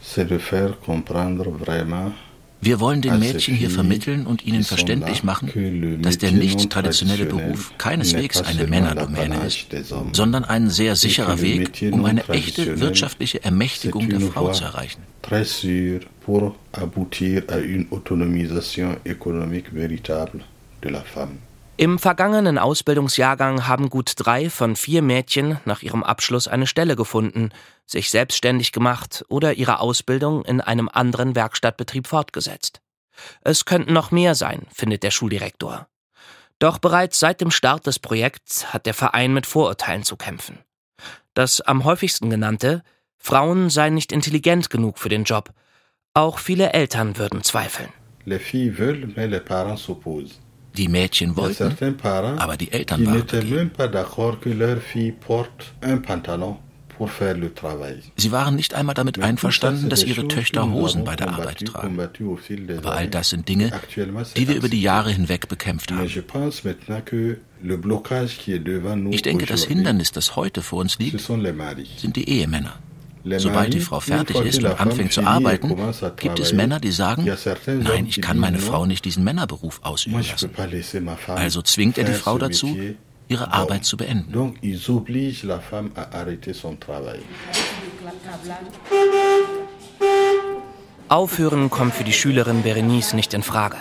c'est 0.00 0.28
de 0.28 0.38
faire 0.38 0.78
comprendre 0.86 1.50
vraiment 1.50 2.12
wir 2.60 2.80
wollen 2.80 3.02
den 3.02 3.18
Mädchen 3.18 3.54
hier 3.54 3.70
vermitteln 3.70 4.26
und 4.26 4.44
ihnen 4.46 4.64
verständlich 4.64 5.22
machen, 5.22 6.00
dass 6.02 6.18
der 6.18 6.32
nicht 6.32 6.70
traditionelle 6.70 7.26
Beruf 7.26 7.72
keineswegs 7.78 8.42
eine 8.42 8.66
Männerdomäne 8.66 9.46
ist, 9.46 9.66
sondern 10.12 10.44
ein 10.44 10.70
sehr 10.70 10.96
sicherer 10.96 11.40
Weg, 11.40 11.84
um 11.90 12.04
eine 12.04 12.26
echte 12.28 12.80
wirtschaftliche 12.80 13.44
Ermächtigung 13.44 14.08
der 14.08 14.20
Frau 14.20 14.52
zu 14.52 14.64
erreichen. 14.64 15.02
Im 21.76 21.98
vergangenen 21.98 22.56
Ausbildungsjahrgang 22.56 23.66
haben 23.66 23.90
gut 23.90 24.12
drei 24.16 24.48
von 24.48 24.76
vier 24.76 25.02
Mädchen 25.02 25.58
nach 25.64 25.82
ihrem 25.82 26.04
Abschluss 26.04 26.46
eine 26.46 26.68
Stelle 26.68 26.94
gefunden, 26.94 27.50
sich 27.84 28.10
selbstständig 28.10 28.70
gemacht 28.70 29.24
oder 29.28 29.54
ihre 29.54 29.80
Ausbildung 29.80 30.44
in 30.44 30.60
einem 30.60 30.88
anderen 30.88 31.34
Werkstattbetrieb 31.34 32.06
fortgesetzt. 32.06 32.80
Es 33.40 33.64
könnten 33.64 33.92
noch 33.92 34.12
mehr 34.12 34.36
sein, 34.36 34.66
findet 34.72 35.02
der 35.02 35.10
Schuldirektor. 35.10 35.88
Doch 36.60 36.78
bereits 36.78 37.18
seit 37.18 37.40
dem 37.40 37.50
Start 37.50 37.88
des 37.88 37.98
Projekts 37.98 38.72
hat 38.72 38.86
der 38.86 38.94
Verein 38.94 39.34
mit 39.34 39.44
Vorurteilen 39.44 40.04
zu 40.04 40.16
kämpfen. 40.16 40.60
Das 41.34 41.60
am 41.60 41.82
häufigsten 41.82 42.30
genannte, 42.30 42.84
Frauen 43.18 43.68
seien 43.68 43.94
nicht 43.94 44.12
intelligent 44.12 44.70
genug 44.70 44.98
für 44.98 45.08
den 45.08 45.24
Job. 45.24 45.50
Auch 46.14 46.38
viele 46.38 46.72
Eltern 46.72 47.18
würden 47.18 47.42
zweifeln. 47.42 47.88
Die 50.76 50.88
Mädchen 50.88 51.36
wollten, 51.36 51.76
aber 52.38 52.56
die 52.56 52.72
Eltern 52.72 53.06
waren 53.06 53.24
dagegen. 53.26 53.70
Sie 58.16 58.32
waren 58.32 58.56
nicht 58.56 58.74
einmal 58.74 58.94
damit 58.94 59.18
einverstanden, 59.18 59.88
dass 59.88 60.04
ihre 60.04 60.28
Töchter 60.28 60.70
Hosen 60.70 61.04
bei 61.04 61.16
der 61.16 61.28
Arbeit 61.28 61.64
tragen. 61.66 61.98
Aber 61.98 62.94
all 62.94 63.08
das 63.08 63.30
sind 63.30 63.48
Dinge, 63.48 63.72
die 64.36 64.48
wir 64.48 64.54
über 64.54 64.68
die 64.68 64.80
Jahre 64.82 65.10
hinweg 65.10 65.48
bekämpft 65.48 65.90
haben. 65.90 66.06
Ich 69.10 69.22
denke, 69.22 69.46
das 69.46 69.64
Hindernis, 69.64 70.12
das 70.12 70.36
heute 70.36 70.62
vor 70.62 70.80
uns 70.80 70.98
liegt, 70.98 71.20
sind 71.20 72.16
die 72.16 72.28
Ehemänner. 72.28 72.78
Sobald 73.38 73.72
die 73.72 73.80
Frau 73.80 74.00
fertig 74.00 74.38
ist 74.40 74.62
und 74.62 74.80
anfängt 74.80 75.12
zu 75.12 75.22
arbeiten, 75.26 75.74
gibt 76.16 76.38
es 76.38 76.52
Männer, 76.52 76.78
die 76.80 76.90
sagen, 76.90 77.26
nein, 77.80 78.06
ich 78.06 78.20
kann 78.20 78.38
meine 78.38 78.58
Frau 78.58 78.86
nicht 78.86 79.04
diesen 79.04 79.24
Männerberuf 79.24 79.80
ausüben 79.82 80.22
lassen. 80.22 80.50
Also 81.28 81.62
zwingt 81.62 81.98
er 81.98 82.04
die 82.04 82.12
Frau 82.12 82.38
dazu, 82.38 82.76
ihre 83.28 83.52
Arbeit 83.52 83.84
zu 83.84 83.96
beenden. 83.96 84.54
Aufhören 91.08 91.70
kommt 91.70 91.94
für 91.94 92.04
die 92.04 92.12
Schülerin 92.12 92.62
Berenice 92.62 93.14
nicht 93.14 93.34
in 93.34 93.42
Frage. 93.42 93.76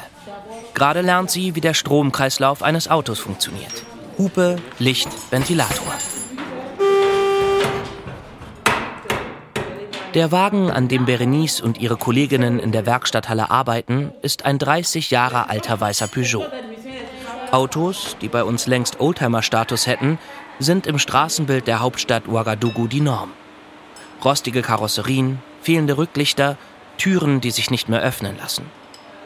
Gerade 0.73 1.01
lernt 1.01 1.31
sie, 1.31 1.55
wie 1.55 1.61
der 1.61 1.73
Stromkreislauf 1.73 2.63
eines 2.63 2.87
Autos 2.87 3.19
funktioniert. 3.19 3.83
Hupe, 4.17 4.57
Licht, 4.79 5.09
Ventilator. 5.31 5.93
Der 10.13 10.31
Wagen, 10.31 10.69
an 10.69 10.87
dem 10.87 11.05
Berenice 11.05 11.59
und 11.59 11.79
ihre 11.79 11.97
Kolleginnen 11.97 12.59
in 12.59 12.71
der 12.71 12.85
Werkstatthalle 12.85 13.49
arbeiten, 13.49 14.11
ist 14.21 14.45
ein 14.45 14.59
30 14.59 15.09
Jahre 15.09 15.49
alter 15.49 15.81
weißer 15.81 16.07
Peugeot. 16.07 16.45
Autos, 17.49 18.15
die 18.21 18.27
bei 18.27 18.43
uns 18.43 18.67
längst 18.67 18.99
Oldtimer-Status 18.99 19.87
hätten, 19.87 20.19
sind 20.59 20.85
im 20.85 20.99
Straßenbild 20.99 21.65
der 21.65 21.79
Hauptstadt 21.79 22.27
Ouagadougou 22.27 22.85
die 22.85 23.01
Norm. 23.01 23.31
Rostige 24.23 24.61
Karosserien, 24.61 25.39
fehlende 25.63 25.97
Rücklichter, 25.97 26.57
Türen, 26.97 27.41
die 27.41 27.51
sich 27.51 27.71
nicht 27.71 27.89
mehr 27.89 28.01
öffnen 28.01 28.37
lassen. 28.37 28.65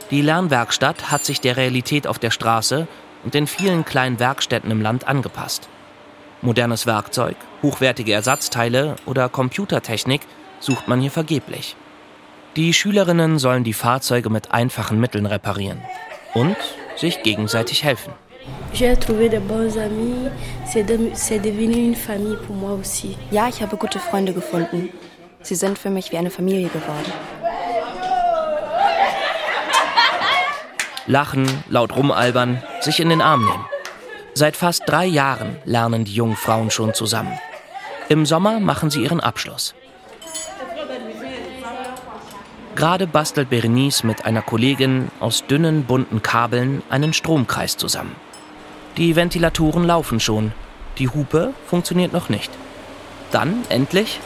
Die 0.09 0.21
Lernwerkstatt 0.21 1.11
hat 1.11 1.25
sich 1.25 1.41
der 1.41 1.57
Realität 1.57 2.07
auf 2.07 2.17
der 2.17 2.31
Straße 2.31 2.87
und 3.25 3.33
den 3.33 3.47
vielen 3.47 3.83
kleinen 3.83 4.19
Werkstätten 4.21 4.71
im 4.71 4.81
Land 4.81 5.05
angepasst. 5.05 5.67
Modernes 6.41 6.85
Werkzeug, 6.85 7.35
hochwertige 7.61 8.13
Ersatzteile 8.13 8.95
oder 9.05 9.27
Computertechnik 9.27 10.21
sucht 10.59 10.87
man 10.87 11.01
hier 11.01 11.11
vergeblich. 11.11 11.75
Die 12.55 12.73
Schülerinnen 12.73 13.37
sollen 13.37 13.63
die 13.63 13.73
Fahrzeuge 13.73 14.29
mit 14.29 14.51
einfachen 14.51 14.99
Mitteln 14.99 15.25
reparieren 15.25 15.79
und 16.33 16.57
sich 16.95 17.21
gegenseitig 17.23 17.83
helfen. 17.83 18.13
Ja, 23.31 23.47
ich 23.47 23.61
habe 23.61 23.77
gute 23.77 23.99
Freunde 23.99 24.33
gefunden. 24.33 24.89
Sie 25.41 25.55
sind 25.55 25.77
für 25.77 25.89
mich 25.89 26.11
wie 26.11 26.17
eine 26.17 26.31
Familie 26.31 26.69
geworden. 26.69 27.11
Lachen, 31.05 31.47
laut 31.69 31.95
rumalbern, 31.95 32.61
sich 32.81 32.99
in 32.99 33.09
den 33.09 33.21
Arm 33.21 33.45
nehmen. 33.45 33.65
Seit 34.33 34.57
fast 34.57 34.83
drei 34.85 35.05
Jahren 35.05 35.57
lernen 35.63 36.03
die 36.03 36.13
jungen 36.13 36.35
Frauen 36.35 36.69
schon 36.69 36.93
zusammen. 36.93 37.39
Im 38.09 38.25
Sommer 38.25 38.59
machen 38.59 38.89
sie 38.89 39.03
ihren 39.03 39.19
Abschluss. 39.19 39.73
Gerade 42.77 43.07
bastelt 43.07 43.49
Berenice 43.49 44.03
mit 44.03 44.25
einer 44.25 44.43
Kollegin 44.43 45.09
aus 45.19 45.43
dünnen, 45.47 45.85
bunten 45.85 46.21
Kabeln 46.21 46.83
einen 46.91 47.11
Stromkreis 47.11 47.75
zusammen. 47.75 48.15
Die 48.97 49.15
Ventilatoren 49.15 49.83
laufen 49.83 50.19
schon, 50.19 50.51
die 50.99 51.09
Hupe 51.09 51.55
funktioniert 51.65 52.13
noch 52.13 52.29
nicht. 52.29 52.51
Dann 53.31 53.63
endlich 53.69 54.19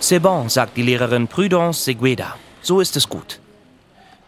C'est 0.00 0.20
bon, 0.20 0.48
sagt 0.48 0.78
die 0.78 0.82
Lehrerin 0.82 1.28
Prudence 1.28 1.84
Segueda. 1.84 2.36
So 2.62 2.80
ist 2.80 2.96
es 2.96 3.10
gut. 3.10 3.40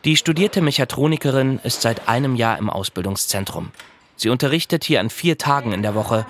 Die 0.04 0.16
studierte 0.16 0.60
Mechatronikerin 0.60 1.60
ist 1.62 1.80
seit 1.80 2.10
einem 2.10 2.36
Jahr 2.36 2.58
im 2.58 2.68
Ausbildungszentrum. 2.68 3.70
Sie 4.16 4.28
unterrichtet 4.28 4.84
hier 4.84 4.98
an 4.98 5.08
vier 5.10 5.38
Tagen 5.38 5.72
in 5.72 5.82
der 5.82 5.94
Woche 5.94 6.26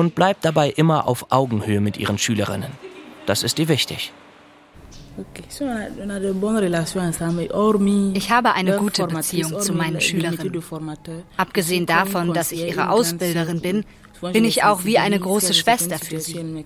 und 0.00 0.14
bleibt 0.14 0.46
dabei 0.46 0.70
immer 0.70 1.06
auf 1.06 1.26
Augenhöhe 1.28 1.82
mit 1.82 1.98
ihren 1.98 2.16
Schülerinnen. 2.16 2.72
Das 3.26 3.42
ist 3.42 3.58
ihr 3.58 3.68
wichtig. 3.68 4.12
Ich 8.14 8.30
habe 8.30 8.54
eine 8.54 8.76
gute 8.78 9.06
Beziehung 9.06 9.60
zu 9.60 9.74
meinen 9.74 10.00
Schülerinnen. 10.00 10.62
Abgesehen 11.36 11.84
davon, 11.84 12.32
dass 12.32 12.50
ich 12.50 12.66
ihre 12.66 12.88
Ausbilderin 12.88 13.60
bin, 13.60 13.84
bin 14.32 14.46
ich 14.46 14.64
auch 14.64 14.86
wie 14.86 14.96
eine 14.96 15.20
große 15.20 15.52
Schwester 15.52 15.98
für 15.98 16.18
sie. 16.18 16.36
Wenn 16.36 16.64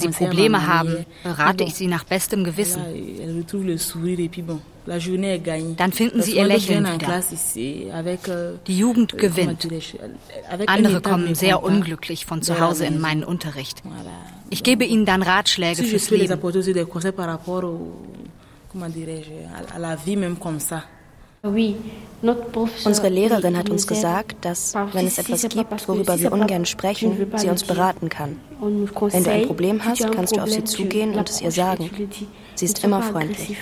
sie 0.00 0.08
Probleme 0.08 0.66
haben, 0.66 1.06
berate 1.22 1.64
ich 1.64 1.74
sie 1.74 1.86
nach 1.86 2.04
bestem 2.04 2.44
Gewissen. 2.44 2.82
Dann 4.86 5.92
finden 5.92 6.22
sie 6.22 6.36
ihr 6.36 6.44
Lächeln 6.44 6.84
wieder. 6.84 7.22
Die 8.66 8.78
Jugend 8.78 9.16
gewinnt. 9.16 9.68
Andere 10.66 11.00
kommen 11.00 11.34
sehr 11.34 11.62
unglücklich 11.62 12.26
von 12.26 12.42
zu 12.42 12.58
Hause 12.60 12.86
in 12.86 13.00
meinen 13.00 13.24
Unterricht. 13.24 13.82
Ich 14.50 14.62
gebe 14.62 14.84
ihnen 14.84 15.06
dann 15.06 15.22
Ratschläge 15.22 15.84
fürs 15.84 16.10
Leben. 16.10 16.38
Unsere 22.84 23.08
Lehrerin 23.08 23.56
hat 23.58 23.68
uns 23.68 23.86
gesagt, 23.88 24.44
dass, 24.44 24.74
wenn 24.92 25.06
es 25.08 25.18
etwas 25.18 25.42
gibt, 25.48 25.88
worüber 25.88 26.18
wir 26.20 26.32
ungern 26.32 26.64
sprechen, 26.66 27.26
sie 27.36 27.48
uns 27.48 27.64
beraten 27.64 28.08
kann. 28.08 28.38
Wenn 28.60 29.24
du 29.24 29.30
ein 29.30 29.46
Problem 29.46 29.84
hast, 29.84 30.10
kannst 30.12 30.36
du 30.36 30.40
auf 30.40 30.50
sie 30.50 30.64
zugehen 30.64 31.14
und 31.14 31.28
es 31.28 31.40
ihr 31.40 31.50
sagen. 31.50 31.90
Sie 32.54 32.64
ist 32.64 32.84
immer 32.84 33.02
freundlich. 33.02 33.56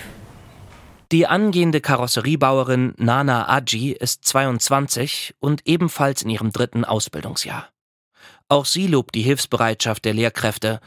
Die 1.12 1.26
angehende 1.26 1.81
Karosseriebauerin 1.81 2.95
Nana 2.97 3.49
Aji 3.49 3.90
ist 3.90 4.25
22 4.26 5.35
und 5.40 5.62
ebenfalls 5.64 6.23
in 6.23 6.31
ihrem 6.31 6.52
dritten 6.52 6.85
Ausbildungsjahr. 6.85 7.69
Auch 8.49 8.64
sie 8.64 8.87
lobt 8.87 9.17
die 9.17 9.23
Hilfsbereitschaft 9.23 10.05
der 10.05 10.14
Lehrkräfte 10.14 10.81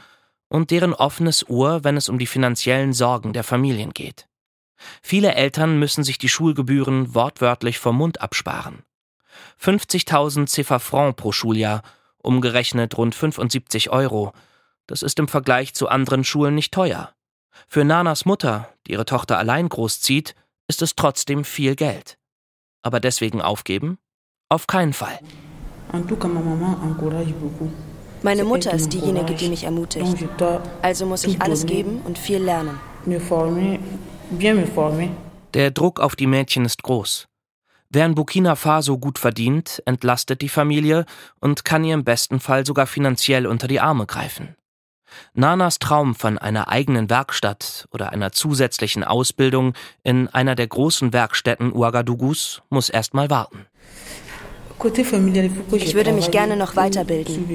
und 0.48 0.72
deren 0.72 0.94
offenes 0.94 1.50
Ohr, 1.50 1.84
wenn 1.84 1.98
es 1.98 2.08
um 2.08 2.20
die 2.20 2.28
finanziellen 2.28 2.94
Sorgen 2.94 3.34
der 3.34 3.44
Familien 3.44 3.92
geht. 3.92 4.30
Viele 5.02 5.36
Eltern 5.36 5.78
müssen 5.78 6.06
sich 6.06 6.20
die 6.20 6.30
Schulgebühren 6.30 7.14
wortwörtlich 7.14 7.80
vom 7.80 7.98
Mund 7.98 8.22
absparen. 8.22 8.84
50.000 9.62 10.46
Ziffer 10.46 10.80
Franc 10.80 11.18
pro 11.18 11.34
Schuljahr, 11.34 11.82
umgerechnet 12.18 12.98
rund 12.98 13.14
75 13.14 13.90
Euro. 13.90 14.32
Das 14.88 15.02
ist 15.02 15.20
im 15.20 15.28
Vergleich 15.28 15.74
zu 15.74 15.90
anderen 15.90 16.24
Schulen 16.24 16.56
nicht 16.56 16.74
teuer. 16.74 17.14
Für 17.68 17.84
Nanas 17.84 18.26
Mutter, 18.26 18.70
die 18.86 18.94
ihre 18.94 19.06
Tochter 19.06 19.38
allein 19.38 19.70
großzieht, 19.70 20.36
ist 20.68 20.82
es 20.82 20.96
trotzdem 20.96 21.44
viel 21.44 21.76
Geld. 21.76 22.18
Aber 22.82 23.00
deswegen 23.00 23.42
aufgeben? 23.42 23.98
Auf 24.50 24.68
keinen 24.68 24.94
Fall. 24.94 25.20
Meine 28.24 28.44
Mutter 28.44 28.74
ist 28.74 28.94
diejenige, 28.94 29.34
die 29.34 29.50
mich 29.50 29.64
ermutigt. 29.64 30.16
Also 30.82 31.06
muss 31.06 31.24
ich 31.24 31.42
alles 31.42 31.66
geben 31.66 32.02
und 32.06 32.18
viel 32.18 32.42
lernen. 32.42 32.80
Der 35.54 35.72
Druck 35.72 36.00
auf 36.00 36.16
die 36.16 36.28
Mädchen 36.28 36.66
ist 36.66 36.84
groß. 36.84 37.28
Wer 37.90 38.08
in 38.08 38.16
Burkina 38.16 38.56
Faso 38.56 38.98
gut 38.98 39.20
verdient, 39.20 39.84
entlastet 39.86 40.42
die 40.42 40.50
Familie 40.50 41.06
und 41.40 41.64
kann 41.64 41.84
ihr 41.84 41.94
im 41.94 42.04
besten 42.04 42.40
Fall 42.40 42.66
sogar 42.66 42.88
finanziell 42.88 43.46
unter 43.46 43.68
die 43.68 43.80
Arme 43.80 44.08
greifen. 44.08 44.56
Nanas 45.34 45.80
Traum 45.80 46.16
von 46.16 46.38
einer 46.38 46.68
eigenen 46.68 47.10
Werkstatt 47.10 47.88
oder 47.92 48.12
einer 48.12 48.32
zusätzlichen 48.32 49.04
Ausbildung 49.04 49.74
in 50.04 50.28
einer 50.28 50.56
der 50.56 50.68
großen 50.68 51.14
Werkstätten 51.14 51.74
Ouagadougus 51.74 52.62
muss 52.70 52.90
erst 52.90 53.14
mal 53.14 53.30
warten. 53.30 53.66
Ich 55.72 55.94
würde 55.94 56.12
mich 56.12 56.32
gerne 56.32 56.58
noch 56.58 56.76
weiterbilden, 56.76 57.46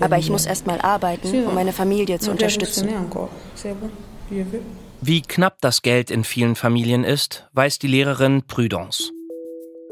aber 0.00 0.18
ich 0.18 0.30
muss 0.30 0.46
erst 0.46 0.66
mal 0.66 0.80
arbeiten, 0.80 1.46
um 1.46 1.54
meine 1.54 1.72
Familie 1.72 2.18
zu 2.18 2.30
unterstützen. 2.30 2.88
Wie 5.00 5.22
knapp 5.22 5.60
das 5.60 5.82
Geld 5.82 6.10
in 6.10 6.24
vielen 6.24 6.54
Familien 6.54 7.04
ist, 7.04 7.48
weiß 7.52 7.78
die 7.78 7.88
Lehrerin 7.88 8.42
Prudence. 8.46 9.12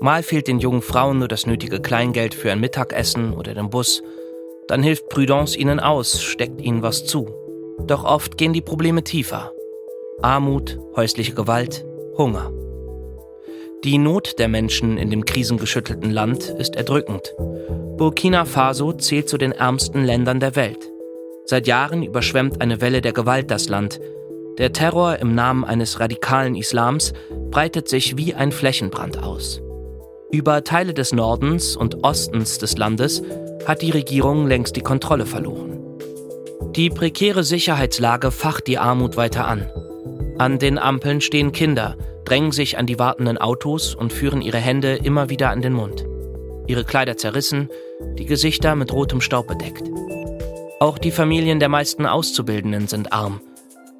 Mal 0.00 0.22
fehlt 0.22 0.48
den 0.48 0.58
jungen 0.58 0.82
Frauen 0.82 1.18
nur 1.18 1.28
das 1.28 1.46
nötige 1.46 1.80
Kleingeld 1.80 2.34
für 2.34 2.50
ein 2.52 2.60
Mittagessen 2.60 3.32
oder 3.32 3.54
den 3.54 3.70
Bus. 3.70 4.02
Dann 4.68 4.82
hilft 4.82 5.08
Prudence 5.08 5.56
ihnen 5.56 5.80
aus, 5.80 6.22
steckt 6.22 6.60
ihnen 6.60 6.82
was 6.82 7.04
zu. 7.04 7.28
Doch 7.86 8.04
oft 8.04 8.38
gehen 8.38 8.52
die 8.52 8.62
Probleme 8.62 9.04
tiefer. 9.04 9.52
Armut, 10.22 10.78
häusliche 10.96 11.34
Gewalt, 11.34 11.84
Hunger. 12.16 12.52
Die 13.84 13.98
Not 13.98 14.38
der 14.38 14.48
Menschen 14.48 14.96
in 14.96 15.10
dem 15.10 15.26
krisengeschüttelten 15.26 16.10
Land 16.10 16.48
ist 16.48 16.76
erdrückend. 16.76 17.34
Burkina 17.98 18.46
Faso 18.46 18.92
zählt 18.92 19.28
zu 19.28 19.36
den 19.36 19.52
ärmsten 19.52 20.04
Ländern 20.04 20.40
der 20.40 20.56
Welt. 20.56 20.90
Seit 21.44 21.66
Jahren 21.66 22.02
überschwemmt 22.02 22.62
eine 22.62 22.80
Welle 22.80 23.02
der 23.02 23.12
Gewalt 23.12 23.50
das 23.50 23.68
Land. 23.68 24.00
Der 24.56 24.72
Terror 24.72 25.18
im 25.18 25.34
Namen 25.34 25.64
eines 25.64 26.00
radikalen 26.00 26.54
Islams 26.54 27.12
breitet 27.50 27.88
sich 27.88 28.16
wie 28.16 28.34
ein 28.34 28.52
Flächenbrand 28.52 29.22
aus. 29.22 29.60
Über 30.34 30.64
Teile 30.64 30.94
des 30.94 31.12
Nordens 31.12 31.76
und 31.76 32.02
Ostens 32.02 32.58
des 32.58 32.76
Landes 32.76 33.22
hat 33.66 33.82
die 33.82 33.92
Regierung 33.92 34.48
längst 34.48 34.74
die 34.74 34.80
Kontrolle 34.80 35.26
verloren. 35.26 35.78
Die 36.74 36.90
prekäre 36.90 37.44
Sicherheitslage 37.44 38.32
facht 38.32 38.66
die 38.66 38.78
Armut 38.78 39.16
weiter 39.16 39.46
an. 39.46 39.70
An 40.36 40.58
den 40.58 40.76
Ampeln 40.76 41.20
stehen 41.20 41.52
Kinder, 41.52 41.96
drängen 42.24 42.50
sich 42.50 42.78
an 42.78 42.86
die 42.86 42.98
wartenden 42.98 43.38
Autos 43.38 43.94
und 43.94 44.12
führen 44.12 44.42
ihre 44.42 44.58
Hände 44.58 44.96
immer 44.96 45.30
wieder 45.30 45.50
an 45.50 45.62
den 45.62 45.72
Mund. 45.72 46.04
Ihre 46.66 46.82
Kleider 46.82 47.16
zerrissen, 47.16 47.70
die 48.18 48.26
Gesichter 48.26 48.74
mit 48.74 48.92
rotem 48.92 49.20
Staub 49.20 49.46
bedeckt. 49.46 49.84
Auch 50.80 50.98
die 50.98 51.12
Familien 51.12 51.60
der 51.60 51.68
meisten 51.68 52.06
Auszubildenden 52.06 52.88
sind 52.88 53.12
arm. 53.12 53.40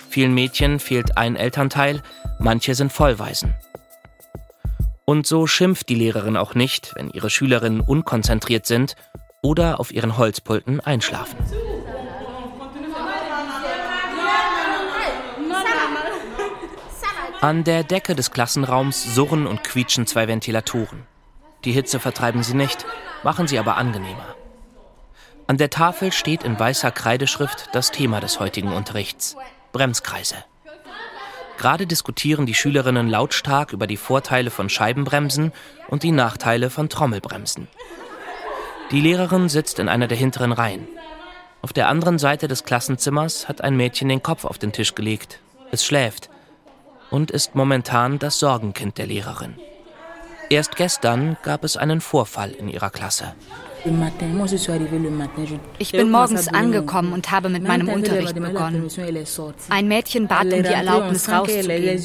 Vielen 0.08 0.34
Mädchen 0.34 0.80
fehlt 0.80 1.16
ein 1.16 1.36
Elternteil, 1.36 2.02
manche 2.40 2.74
sind 2.74 2.92
Vollwaisen. 2.92 3.54
Und 5.06 5.26
so 5.26 5.46
schimpft 5.46 5.88
die 5.88 5.94
Lehrerin 5.94 6.36
auch 6.36 6.54
nicht, 6.54 6.92
wenn 6.94 7.10
ihre 7.10 7.28
Schülerinnen 7.28 7.80
unkonzentriert 7.80 8.66
sind 8.66 8.96
oder 9.42 9.78
auf 9.78 9.92
ihren 9.92 10.16
Holzpulten 10.16 10.80
einschlafen. 10.80 11.36
An 17.42 17.62
der 17.62 17.84
Decke 17.84 18.14
des 18.14 18.30
Klassenraums 18.30 19.14
surren 19.14 19.46
und 19.46 19.62
quietschen 19.62 20.06
zwei 20.06 20.26
Ventilatoren. 20.28 21.06
Die 21.66 21.72
Hitze 21.72 22.00
vertreiben 22.00 22.42
sie 22.42 22.54
nicht, 22.54 22.86
machen 23.22 23.46
sie 23.46 23.58
aber 23.58 23.76
angenehmer. 23.76 24.34
An 25.46 25.58
der 25.58 25.68
Tafel 25.68 26.10
steht 26.10 26.42
in 26.42 26.58
weißer 26.58 26.90
Kreideschrift 26.90 27.68
das 27.72 27.90
Thema 27.90 28.20
des 28.20 28.40
heutigen 28.40 28.72
Unterrichts: 28.72 29.36
Bremskreise. 29.72 30.36
Gerade 31.58 31.86
diskutieren 31.86 32.46
die 32.46 32.54
Schülerinnen 32.54 33.08
lautstark 33.08 33.72
über 33.72 33.86
die 33.86 33.96
Vorteile 33.96 34.50
von 34.50 34.68
Scheibenbremsen 34.68 35.52
und 35.88 36.02
die 36.02 36.12
Nachteile 36.12 36.70
von 36.70 36.88
Trommelbremsen. 36.88 37.68
Die 38.90 39.00
Lehrerin 39.00 39.48
sitzt 39.48 39.78
in 39.78 39.88
einer 39.88 40.08
der 40.08 40.18
hinteren 40.18 40.52
Reihen. 40.52 40.86
Auf 41.62 41.72
der 41.72 41.88
anderen 41.88 42.18
Seite 42.18 42.48
des 42.48 42.64
Klassenzimmers 42.64 43.48
hat 43.48 43.62
ein 43.62 43.76
Mädchen 43.76 44.08
den 44.08 44.22
Kopf 44.22 44.44
auf 44.44 44.58
den 44.58 44.72
Tisch 44.72 44.94
gelegt. 44.94 45.40
Es 45.70 45.84
schläft 45.84 46.28
und 47.10 47.30
ist 47.30 47.54
momentan 47.54 48.18
das 48.18 48.38
Sorgenkind 48.38 48.98
der 48.98 49.06
Lehrerin. 49.06 49.54
Erst 50.50 50.76
gestern 50.76 51.38
gab 51.42 51.64
es 51.64 51.76
einen 51.76 52.00
Vorfall 52.00 52.50
in 52.50 52.68
ihrer 52.68 52.90
Klasse. 52.90 53.34
Ich 55.78 55.92
bin 55.92 56.10
morgens 56.10 56.48
angekommen 56.48 57.12
und 57.12 57.30
habe 57.30 57.48
mit 57.48 57.62
meinem 57.62 57.88
Unterricht 57.88 58.34
begonnen. 58.34 58.88
Ein 59.68 59.88
Mädchen 59.88 60.26
bat 60.26 60.44
um 60.44 60.50
die 60.62 60.68
Erlaubnis 60.68 61.28
rauszugehen. 61.28 62.00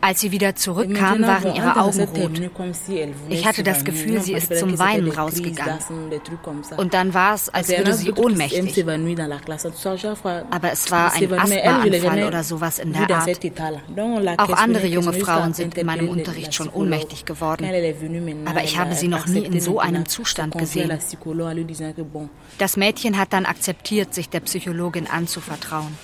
Als 0.00 0.20
sie 0.20 0.30
wieder 0.30 0.54
zurückkam, 0.54 1.22
waren 1.22 1.54
ihre 1.54 1.76
Augen 1.80 2.00
rot. 2.00 2.40
Ich 3.28 3.46
hatte 3.46 3.62
das 3.62 3.84
Gefühl, 3.84 4.20
sie 4.20 4.34
ist 4.34 4.54
zum 4.56 4.78
Weinen 4.78 5.10
rausgegangen. 5.10 5.78
Und 6.76 6.94
dann 6.94 7.14
war 7.14 7.34
es, 7.34 7.48
als 7.48 7.68
würde 7.68 7.94
sie 7.94 8.12
ohnmächtig. 8.12 8.84
Aber 10.50 10.72
es 10.72 10.90
war 10.90 11.12
ein 11.12 11.32
Asthmaanfall 11.32 12.24
oder 12.26 12.44
sowas 12.44 12.78
in 12.78 12.92
der 12.92 13.10
Art. 13.10 13.28
Auch 14.38 14.52
andere 14.52 14.86
junge 14.86 15.12
Frauen 15.14 15.54
sind 15.54 15.76
in 15.76 15.86
meinem 15.86 16.08
Unterricht 16.08 16.54
schon 16.54 16.68
ohnmächtig 16.68 17.24
geworden. 17.24 17.66
Aber 18.46 18.59
aber 18.60 18.68
ich 18.68 18.78
habe 18.78 18.94
sie 18.94 19.08
noch 19.08 19.26
nie 19.26 19.44
in 19.44 19.60
so 19.60 19.80
einem 19.80 20.06
Zustand 20.06 20.56
gesehen. 20.56 20.90
Das 22.58 22.76
Mädchen 22.76 23.18
hat 23.18 23.32
dann 23.32 23.46
akzeptiert, 23.46 24.14
sich 24.14 24.28
der 24.28 24.40
Psychologin 24.40 25.06
anzuvertrauen. 25.06 25.96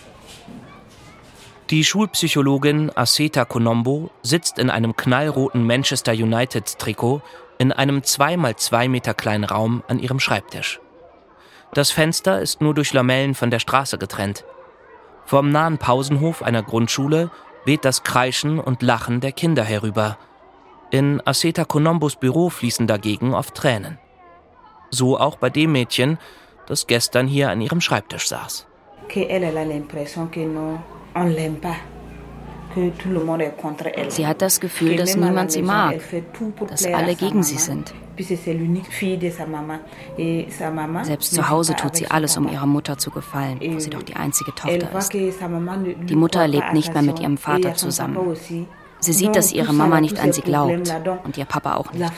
Die 1.71 1.85
Schulpsychologin 1.85 2.97
Aseta 2.97 3.45
Konombo 3.45 4.11
sitzt 4.23 4.59
in 4.59 4.71
einem 4.71 4.97
knallroten 4.97 5.67
Manchester 5.67 6.13
United-Trikot 6.13 7.23
in 7.59 7.73
einem 7.73 8.05
2 8.05 8.37
mal 8.37 8.55
2 8.55 8.89
Meter 8.89 9.15
kleinen 9.15 9.45
Raum 9.45 9.83
an 9.89 9.99
ihrem 9.99 10.21
Schreibtisch. 10.21 10.81
Das 11.75 11.91
Fenster 11.91 12.41
ist 12.41 12.61
nur 12.61 12.73
durch 12.73 12.93
Lamellen 12.93 13.35
von 13.35 13.51
der 13.51 13.59
Straße 13.59 13.99
getrennt. 13.99 14.45
Vom 15.25 15.51
nahen 15.51 15.79
Pausenhof 15.79 16.43
einer 16.43 16.63
Grundschule 16.63 17.31
weht 17.65 17.85
das 17.85 18.05
Kreischen 18.05 18.61
und 18.61 18.83
Lachen 18.83 19.21
der 19.21 19.33
Kinder 19.33 19.65
herüber, 19.65 20.19
in 20.91 21.21
Aseta 21.25 21.65
Konombos 21.65 22.17
Büro 22.17 22.51
fließen 22.51 22.87
dagegen 22.87 23.35
oft 23.35 23.55
Tränen. 23.55 23.99
So 24.91 25.19
auch 25.19 25.37
bei 25.37 25.51
dem 25.51 25.73
Mädchen, 25.73 26.19
das 26.67 26.87
gestern 26.87 27.27
hier 27.27 27.51
an 27.51 27.61
ihrem 27.61 27.81
Schreibtisch 27.81 28.29
saß. 28.29 28.67
Sie 34.09 34.27
hat 34.27 34.43
das 34.43 34.61
Gefühl, 34.61 34.97
dass 34.97 35.17
niemand 35.17 35.53
sie 35.53 35.63
mag, 35.63 36.01
dass 36.69 36.85
alle 36.85 37.15
gegen 37.15 37.43
sie 37.43 37.57
sind. 37.57 37.95
Selbst 41.03 41.35
zu 41.35 41.49
Hause 41.49 41.75
tut 41.75 41.97
sie 41.97 42.11
alles, 42.11 42.37
um 42.37 42.49
ihrer 42.49 42.67
Mutter 42.67 42.99
zu 42.99 43.11
gefallen, 43.11 43.61
wo 43.63 43.79
sie 43.79 43.91
doch 43.91 44.03
die 44.03 44.17
einzige 44.17 44.55
Tochter 44.55 44.99
ist. 44.99 45.13
Die 45.13 46.17
Mutter 46.17 46.47
lebt 46.49 46.73
nicht 46.73 46.93
mehr 46.93 47.03
mit 47.03 47.21
ihrem 47.21 47.39
Vater 47.39 47.75
zusammen. 47.75 48.37
Sie 49.01 49.13
sieht, 49.13 49.37
dass 49.37 49.53
ihre 49.53 49.73
Mama 49.73 50.01
nicht 50.01 50.19
an 50.19 50.33
sie 50.33 50.43
glaubt 50.43 50.93
und 51.25 51.37
ihr 51.37 51.45
Papa 51.45 51.75
auch 51.75 51.93
nicht. 51.93 52.13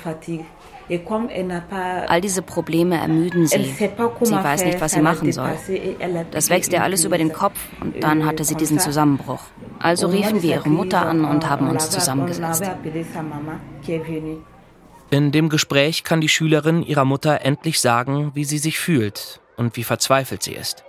All 2.07 2.21
diese 2.21 2.41
Probleme 2.43 2.97
ermüden 2.99 3.47
sie. 3.47 3.63
Sie 3.65 4.35
weiß 4.35 4.65
nicht, 4.65 4.81
was 4.81 4.93
sie 4.93 5.01
machen 5.01 5.33
soll. 5.33 5.51
Das 6.31 6.49
wächst 6.49 6.73
ihr 6.73 6.83
alles 6.83 7.05
über 7.05 7.19
den 7.19 7.33
Kopf 7.33 7.59
und 7.81 8.03
dann 8.03 8.25
hatte 8.25 8.45
sie 8.45 8.55
diesen 8.55 8.79
Zusammenbruch. 8.79 9.43
Also 9.79 10.07
riefen 10.09 10.43
wir 10.43 10.57
ihre 10.57 10.71
Mutter 10.71 11.05
an 11.05 11.25
und 11.25 11.49
haben 11.49 11.69
uns 11.69 11.91
zusammengesetzt. 11.91 12.65
In 15.11 15.33
dem 15.33 15.49
Gespräch 15.49 16.05
kann 16.05 16.21
die 16.21 16.29
Schülerin 16.29 16.83
ihrer 16.83 17.05
Mutter 17.05 17.41
endlich 17.43 17.81
sagen, 17.81 18.33
wie 18.35 18.45
sie 18.45 18.59
sich 18.59 18.79
fühlt 18.79 19.41
und 19.57 19.77
wie 19.77 19.85
verzweifelt 19.85 20.43
sie 20.43 20.55
ist. 20.55 20.85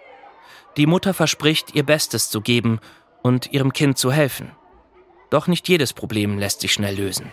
Die 0.77 0.85
Mutter 0.85 1.13
verspricht, 1.13 1.73
ihr 1.75 1.83
Bestes 1.83 2.29
zu 2.29 2.41
geben 2.41 2.79
und 3.21 3.51
ihrem 3.51 3.73
Kind 3.73 3.97
zu 3.97 4.11
helfen. 4.11 4.51
Doch 5.29 5.47
nicht 5.47 5.67
jedes 5.67 5.93
Problem 5.93 6.39
lässt 6.39 6.61
sich 6.61 6.73
schnell 6.73 6.95
lösen. 6.95 7.31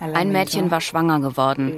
Ein 0.00 0.32
Mädchen 0.32 0.70
war 0.72 0.80
schwanger 0.80 1.20
geworden. 1.20 1.72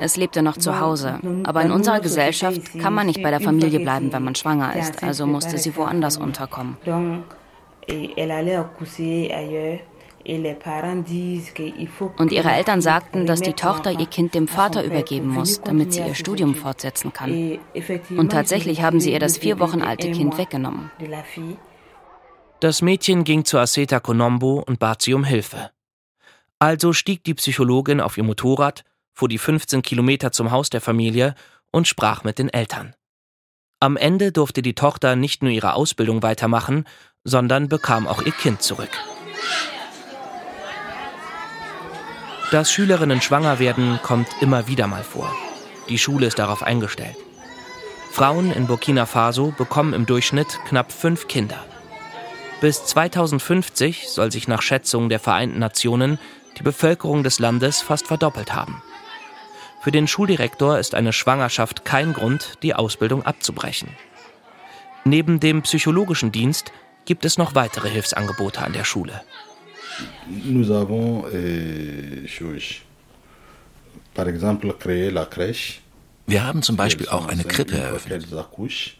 Es 0.00 0.16
lebte 0.16 0.42
noch 0.42 0.56
zu 0.56 0.80
Hause. 0.80 1.18
Aber 1.44 1.62
in 1.62 1.70
unserer 1.70 2.00
Gesellschaft 2.00 2.78
kann 2.80 2.94
man 2.94 3.06
nicht 3.06 3.22
bei 3.22 3.30
der 3.30 3.40
Familie 3.40 3.80
bleiben, 3.80 4.12
wenn 4.12 4.24
man 4.24 4.34
schwanger 4.34 4.74
ist. 4.76 5.02
Also 5.02 5.26
musste 5.26 5.58
sie 5.58 5.76
woanders 5.76 6.16
unterkommen. 6.16 6.76
Und 12.18 12.32
ihre 12.32 12.50
Eltern 12.50 12.80
sagten, 12.80 13.26
dass 13.26 13.40
die 13.40 13.52
Tochter 13.52 13.90
ihr 13.92 14.06
Kind 14.06 14.34
dem 14.34 14.48
Vater 14.48 14.84
übergeben 14.84 15.28
muss, 15.28 15.60
damit 15.62 15.92
sie 15.92 16.00
ihr 16.00 16.14
Studium 16.14 16.54
fortsetzen 16.54 17.12
kann. 17.12 17.58
Und 18.16 18.32
tatsächlich 18.32 18.82
haben 18.82 19.00
sie 19.00 19.12
ihr 19.12 19.18
das 19.18 19.38
vier 19.38 19.58
Wochen 19.58 19.82
alte 19.82 20.10
Kind 20.10 20.36
weggenommen. 20.38 20.90
Das 22.60 22.82
Mädchen 22.82 23.24
ging 23.24 23.44
zu 23.44 23.58
Aseta 23.58 24.00
Konombo 24.00 24.62
und 24.66 24.78
bat 24.78 25.00
sie 25.00 25.14
um 25.14 25.24
Hilfe. 25.24 25.70
Also 26.58 26.92
stieg 26.92 27.24
die 27.24 27.32
Psychologin 27.34 28.02
auf 28.02 28.18
ihr 28.18 28.24
Motorrad, 28.24 28.84
fuhr 29.14 29.28
die 29.28 29.38
15 29.38 29.80
Kilometer 29.80 30.30
zum 30.30 30.50
Haus 30.50 30.68
der 30.68 30.82
Familie 30.82 31.34
und 31.72 31.88
sprach 31.88 32.22
mit 32.22 32.38
den 32.38 32.50
Eltern. 32.50 32.94
Am 33.80 33.96
Ende 33.96 34.30
durfte 34.30 34.60
die 34.60 34.74
Tochter 34.74 35.16
nicht 35.16 35.42
nur 35.42 35.50
ihre 35.50 35.72
Ausbildung 35.72 36.22
weitermachen, 36.22 36.84
sondern 37.24 37.68
bekam 37.68 38.06
auch 38.06 38.20
ihr 38.20 38.32
Kind 38.32 38.60
zurück. 38.60 38.90
Dass 42.50 42.72
Schülerinnen 42.72 43.20
schwanger 43.20 43.60
werden, 43.60 44.00
kommt 44.02 44.28
immer 44.40 44.66
wieder 44.66 44.88
mal 44.88 45.04
vor. 45.04 45.32
Die 45.88 45.98
Schule 45.98 46.26
ist 46.26 46.40
darauf 46.40 46.64
eingestellt. 46.64 47.16
Frauen 48.10 48.50
in 48.50 48.66
Burkina 48.66 49.06
Faso 49.06 49.54
bekommen 49.56 49.92
im 49.92 50.04
Durchschnitt 50.04 50.58
knapp 50.66 50.90
fünf 50.90 51.28
Kinder. 51.28 51.64
Bis 52.60 52.84
2050 52.86 54.08
soll 54.08 54.32
sich 54.32 54.48
nach 54.48 54.62
Schätzungen 54.62 55.08
der 55.08 55.20
Vereinten 55.20 55.60
Nationen 55.60 56.18
die 56.58 56.64
Bevölkerung 56.64 57.22
des 57.22 57.38
Landes 57.38 57.82
fast 57.82 58.08
verdoppelt 58.08 58.52
haben. 58.52 58.82
Für 59.80 59.92
den 59.92 60.08
Schuldirektor 60.08 60.78
ist 60.78 60.96
eine 60.96 61.12
Schwangerschaft 61.12 61.84
kein 61.84 62.12
Grund, 62.12 62.58
die 62.62 62.74
Ausbildung 62.74 63.24
abzubrechen. 63.24 63.90
Neben 65.04 65.38
dem 65.38 65.62
psychologischen 65.62 66.32
Dienst 66.32 66.72
gibt 67.04 67.24
es 67.24 67.38
noch 67.38 67.54
weitere 67.54 67.88
Hilfsangebote 67.88 68.60
an 68.60 68.72
der 68.72 68.84
Schule. 68.84 69.22
Nous 70.44 70.70
avons 70.70 71.24
euh, 71.32 72.26
Par 74.14 74.28
exemple, 74.28 74.74
créer 74.78 75.10
la 75.10 75.24
crèche 75.24 75.80
wir 76.30 76.44
haben 76.44 76.62
zum 76.62 76.76
Beispiel 76.76 77.08
auch 77.08 77.26
eine 77.26 77.42
Krippe 77.42 77.76
eröffnet. 77.76 78.28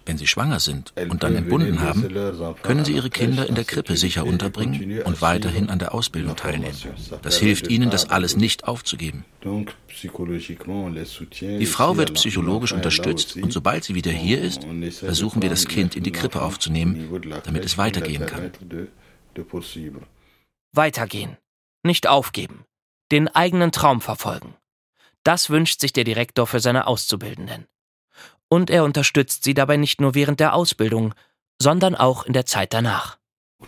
Wenn 0.05 0.19
Sie 0.19 0.27
schwanger 0.27 0.59
sind 0.59 0.93
und 1.09 1.23
dann 1.23 1.37
entbunden 1.37 1.81
haben, 1.81 2.09
können 2.63 2.85
Sie 2.85 2.93
Ihre 2.93 3.09
Kinder 3.09 3.49
in 3.49 3.55
der 3.55 3.63
Krippe 3.65 3.97
sicher 3.97 4.27
unterbringen 4.27 5.03
und 5.03 5.23
weiterhin 5.23 5.71
an 5.71 5.79
der 5.79 5.95
Ausbildung 5.95 6.35
teilnehmen. 6.35 6.77
Das 7.23 7.39
hilft 7.39 7.69
Ihnen, 7.69 7.91
das 7.91 8.11
alles 8.11 8.37
nicht 8.37 8.67
aufzugeben. 8.67 9.25
Die 11.41 11.67
Frau 11.67 11.97
wird 11.97 12.15
psychologisch 12.15 12.73
unterstützt 12.73 13.37
und 13.37 13.53
sobald 13.53 13.85
sie 13.85 13.95
wieder 13.95 14.11
hier 14.11 14.41
ist, 14.41 14.67
versuchen 14.99 15.41
wir 15.41 15.51
das 15.51 15.69
Kind 15.69 15.95
in 15.95 16.03
die 16.03 16.13
Krippe 16.13 16.43
aufzunehmen, 16.43 17.09
damit 17.45 17.65
es 17.65 17.79
weitergehen 17.79 18.27
kann. 18.27 18.51
Weitergehen, 20.73 21.37
nicht 21.83 22.07
aufgeben, 22.07 22.65
den 23.11 23.29
eigenen 23.29 23.73
Traum 23.73 24.01
verfolgen. 24.01 24.55
Das 25.25 25.51
wünscht 25.51 25.81
sich 25.81 25.93
der 25.93 26.05
Direktor 26.05 26.47
für 26.47 26.61
seine 26.61 26.87
Auszubildenden. 26.87 27.67
Und 28.49 28.71
er 28.71 28.85
unterstützt 28.85 29.45
sie 29.45 29.55
dabei 29.55 29.77
nicht 29.77 30.01
nur 30.01 30.15
während 30.15 30.41
der 30.41 30.55
Ausbildung, 30.55 31.15
sondern 31.61 31.95
auch 31.95 32.25
in 32.25 32.33
der 32.33 32.47
Zeit 32.47 32.73
danach. 32.73 33.19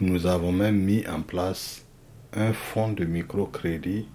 Nous 0.01 0.25
avons 0.25 0.53
même 0.53 0.85
mis 0.87 1.05
en 1.07 1.23
place 1.23 1.85
un 2.35 2.55
fonds 2.55 2.95
de 2.97 3.05
microcrédit 3.05 4.07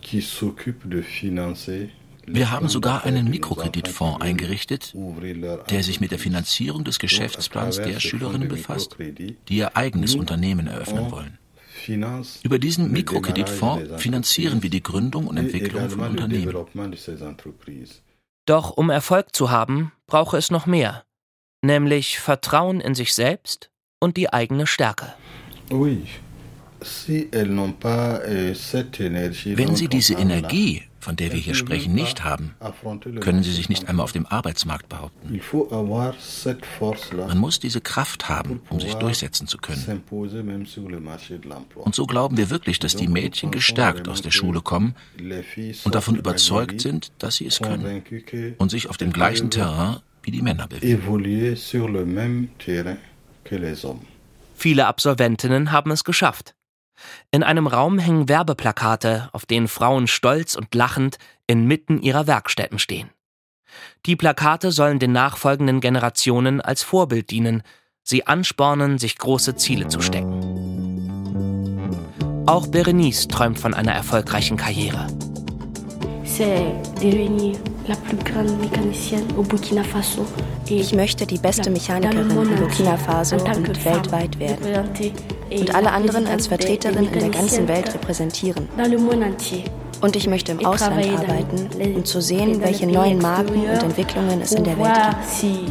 qui 0.00 0.20
s'occupe 0.20 0.88
de 0.88 1.02
financer 1.02 1.90
wir 2.32 2.50
haben 2.50 2.68
sogar 2.68 3.04
einen 3.04 3.28
Mikrokreditfonds 3.28 4.20
eingerichtet, 4.20 4.94
der 5.70 5.82
sich 5.82 6.00
mit 6.00 6.12
der 6.12 6.18
Finanzierung 6.18 6.84
des 6.84 6.98
Geschäftsplans 6.98 7.76
der 7.76 7.98
Schülerinnen 7.98 8.48
befasst, 8.48 8.96
die 9.00 9.56
ihr 9.56 9.76
eigenes 9.76 10.14
Unternehmen 10.14 10.68
eröffnen 10.68 11.10
wollen. 11.10 11.39
Über 12.42 12.58
diesen 12.58 12.90
Mikrokreditfonds 12.92 14.02
finanzieren 14.02 14.62
wir 14.62 14.70
die 14.70 14.82
Gründung 14.82 15.26
und 15.26 15.36
Entwicklung 15.36 15.90
von 15.90 16.00
Unternehmen. 16.00 16.54
Doch 18.46 18.70
um 18.70 18.90
Erfolg 18.90 19.34
zu 19.34 19.50
haben, 19.50 19.92
brauche 20.06 20.36
es 20.36 20.50
noch 20.50 20.66
mehr, 20.66 21.04
nämlich 21.62 22.18
Vertrauen 22.18 22.80
in 22.80 22.94
sich 22.94 23.14
selbst 23.14 23.70
und 24.00 24.16
die 24.16 24.32
eigene 24.32 24.66
Stärke. 24.66 25.14
Euh, 25.70 25.96
Wenn 29.56 29.76
Sie 29.76 29.88
diese 29.88 30.14
Energie 30.14 30.89
von 31.00 31.16
der 31.16 31.32
wir 31.32 31.38
hier 31.38 31.54
sprechen, 31.54 31.94
nicht 31.94 32.24
haben, 32.24 32.54
können 33.20 33.42
sie 33.42 33.52
sich 33.52 33.68
nicht 33.68 33.88
einmal 33.88 34.04
auf 34.04 34.12
dem 34.12 34.26
Arbeitsmarkt 34.26 34.88
behaupten. 34.88 35.40
Man 37.16 37.38
muss 37.38 37.58
diese 37.58 37.80
Kraft 37.80 38.28
haben, 38.28 38.60
um 38.68 38.80
sich 38.80 38.94
durchsetzen 38.94 39.46
zu 39.46 39.58
können. 39.58 40.02
Und 41.74 41.94
so 41.94 42.06
glauben 42.06 42.36
wir 42.36 42.50
wirklich, 42.50 42.78
dass 42.78 42.96
die 42.96 43.08
Mädchen 43.08 43.50
gestärkt 43.50 44.08
aus 44.08 44.22
der 44.22 44.30
Schule 44.30 44.60
kommen 44.60 44.94
und 45.84 45.94
davon 45.94 46.16
überzeugt 46.16 46.80
sind, 46.80 47.12
dass 47.18 47.36
sie 47.36 47.46
es 47.46 47.60
können 47.60 48.02
und 48.58 48.70
sich 48.70 48.88
auf 48.88 48.96
dem 48.96 49.12
gleichen 49.12 49.50
Terrain 49.50 50.00
wie 50.22 50.30
die 50.30 50.42
Männer 50.42 50.68
bewegen. 50.68 51.02
Viele 54.54 54.86
Absolventinnen 54.86 55.72
haben 55.72 55.90
es 55.90 56.04
geschafft. 56.04 56.54
In 57.30 57.42
einem 57.42 57.66
Raum 57.66 57.98
hängen 57.98 58.28
Werbeplakate, 58.28 59.28
auf 59.32 59.46
denen 59.46 59.68
Frauen 59.68 60.06
stolz 60.06 60.54
und 60.54 60.74
lachend 60.74 61.18
inmitten 61.46 62.00
ihrer 62.02 62.26
Werkstätten 62.26 62.78
stehen. 62.78 63.10
Die 64.06 64.16
Plakate 64.16 64.72
sollen 64.72 64.98
den 64.98 65.12
nachfolgenden 65.12 65.80
Generationen 65.80 66.60
als 66.60 66.82
Vorbild 66.82 67.30
dienen, 67.30 67.62
sie 68.02 68.26
anspornen, 68.26 68.98
sich 68.98 69.18
große 69.18 69.56
Ziele 69.56 69.88
zu 69.88 70.00
stecken. 70.00 70.60
Auch 72.46 72.66
Berenice 72.66 73.28
träumt 73.28 73.60
von 73.60 73.74
einer 73.74 73.92
erfolgreichen 73.92 74.56
Karriere. 74.56 75.06
Ich 80.66 80.92
möchte 80.94 81.26
die 81.26 81.38
beste 81.38 81.70
Mechanikerin 81.70 82.30
in 82.30 82.56
Burkina 82.56 82.96
Faso 82.96 83.36
und 83.36 83.84
weltweit 83.84 84.38
werden 84.38 84.90
und 85.50 85.74
alle 85.74 85.92
anderen 85.92 86.26
als 86.26 86.46
Vertreterin 86.46 87.06
in 87.06 87.18
der 87.18 87.28
ganzen 87.30 87.66
Welt 87.68 87.92
repräsentieren. 87.94 88.68
Und 90.00 90.16
ich 90.16 90.26
möchte 90.26 90.52
im 90.52 90.64
Ausland 90.64 91.06
arbeiten, 91.06 91.68
um 91.94 92.02
zu 92.04 92.22
sehen, 92.22 92.60
welche 92.62 92.86
neuen 92.86 93.18
Marken 93.18 93.60
und 93.60 93.82
Entwicklungen 93.82 94.40
es 94.40 94.52
in 94.52 94.64
der 94.64 94.78
Welt 94.78 95.16
gibt. 95.40 95.70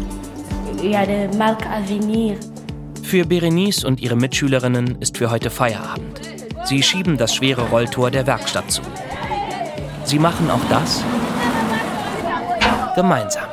Für 3.04 3.26
Berenice 3.26 3.84
und 3.86 4.02
ihre 4.02 4.16
Mitschülerinnen 4.16 4.98
ist 5.00 5.18
für 5.18 5.32
heute 5.32 5.50
Feierabend. 5.50 6.22
Sie 6.66 6.84
schieben 6.84 7.18
das 7.18 7.34
schwere 7.34 7.64
Rolltor 7.70 8.12
der 8.12 8.28
Werkstatt 8.28 8.70
zu. 8.72 8.84
Sie 10.04 10.20
machen 10.20 10.52
auch 10.52 10.64
das 10.70 11.04
gemeinsam. 12.96 13.49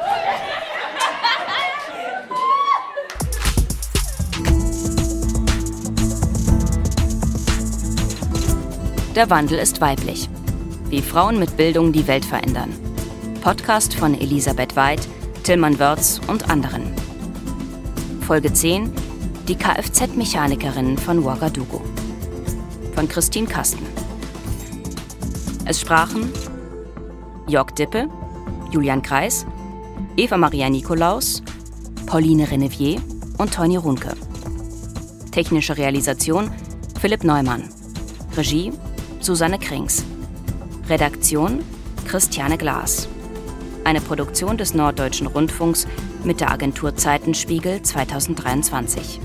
Der 9.17 9.31
Wandel 9.31 9.59
ist 9.59 9.81
weiblich. 9.81 10.29
Wie 10.91 11.01
Frauen 11.01 11.39
mit 11.39 11.57
Bildung 11.57 11.91
die 11.91 12.07
Welt 12.07 12.27
verändern. 12.27 12.71
Podcast 13.41 13.95
von 13.95 14.13
Elisabeth 14.13 14.77
Weid, 14.77 15.09
Tillmann 15.43 15.79
Wörz 15.79 16.21
und 16.29 16.51
anderen. 16.51 16.93
Folge 18.27 18.53
10 18.53 18.93
Die 19.49 19.55
Kfz-Mechanikerinnen 19.55 20.99
von 20.99 21.25
Ouagadougou. 21.25 21.81
Von 22.95 23.09
Christine 23.09 23.47
Kasten. 23.47 23.87
Es 25.65 25.81
sprachen 25.81 26.31
Jörg 27.49 27.71
Dippe, 27.71 28.11
Julian 28.71 29.01
Kreis, 29.01 29.47
Eva 30.19 30.37
Maria 30.37 30.69
Nikolaus, 30.69 31.43
Pauline 32.05 32.51
Renevier 32.51 33.01
und 33.39 33.55
Toni 33.55 33.79
Runke. 33.79 34.13
Technische 35.31 35.79
Realisation 35.79 36.51
Philipp 37.01 37.25
Neumann. 37.25 37.71
Regie 38.37 38.73
Susanne 39.27 39.59
Krings. 39.59 40.05
Redaktion 40.89 41.65
Christiane 42.07 42.57
Glas. 42.57 43.09
Eine 43.83 44.01
Produktion 44.01 44.57
des 44.57 44.73
Norddeutschen 44.73 45.27
Rundfunks 45.27 45.89
mit 46.23 46.41
der 46.41 46.53
Agentur 46.53 46.95
Zeitenspiegel 46.95 47.83
2023. 47.83 49.21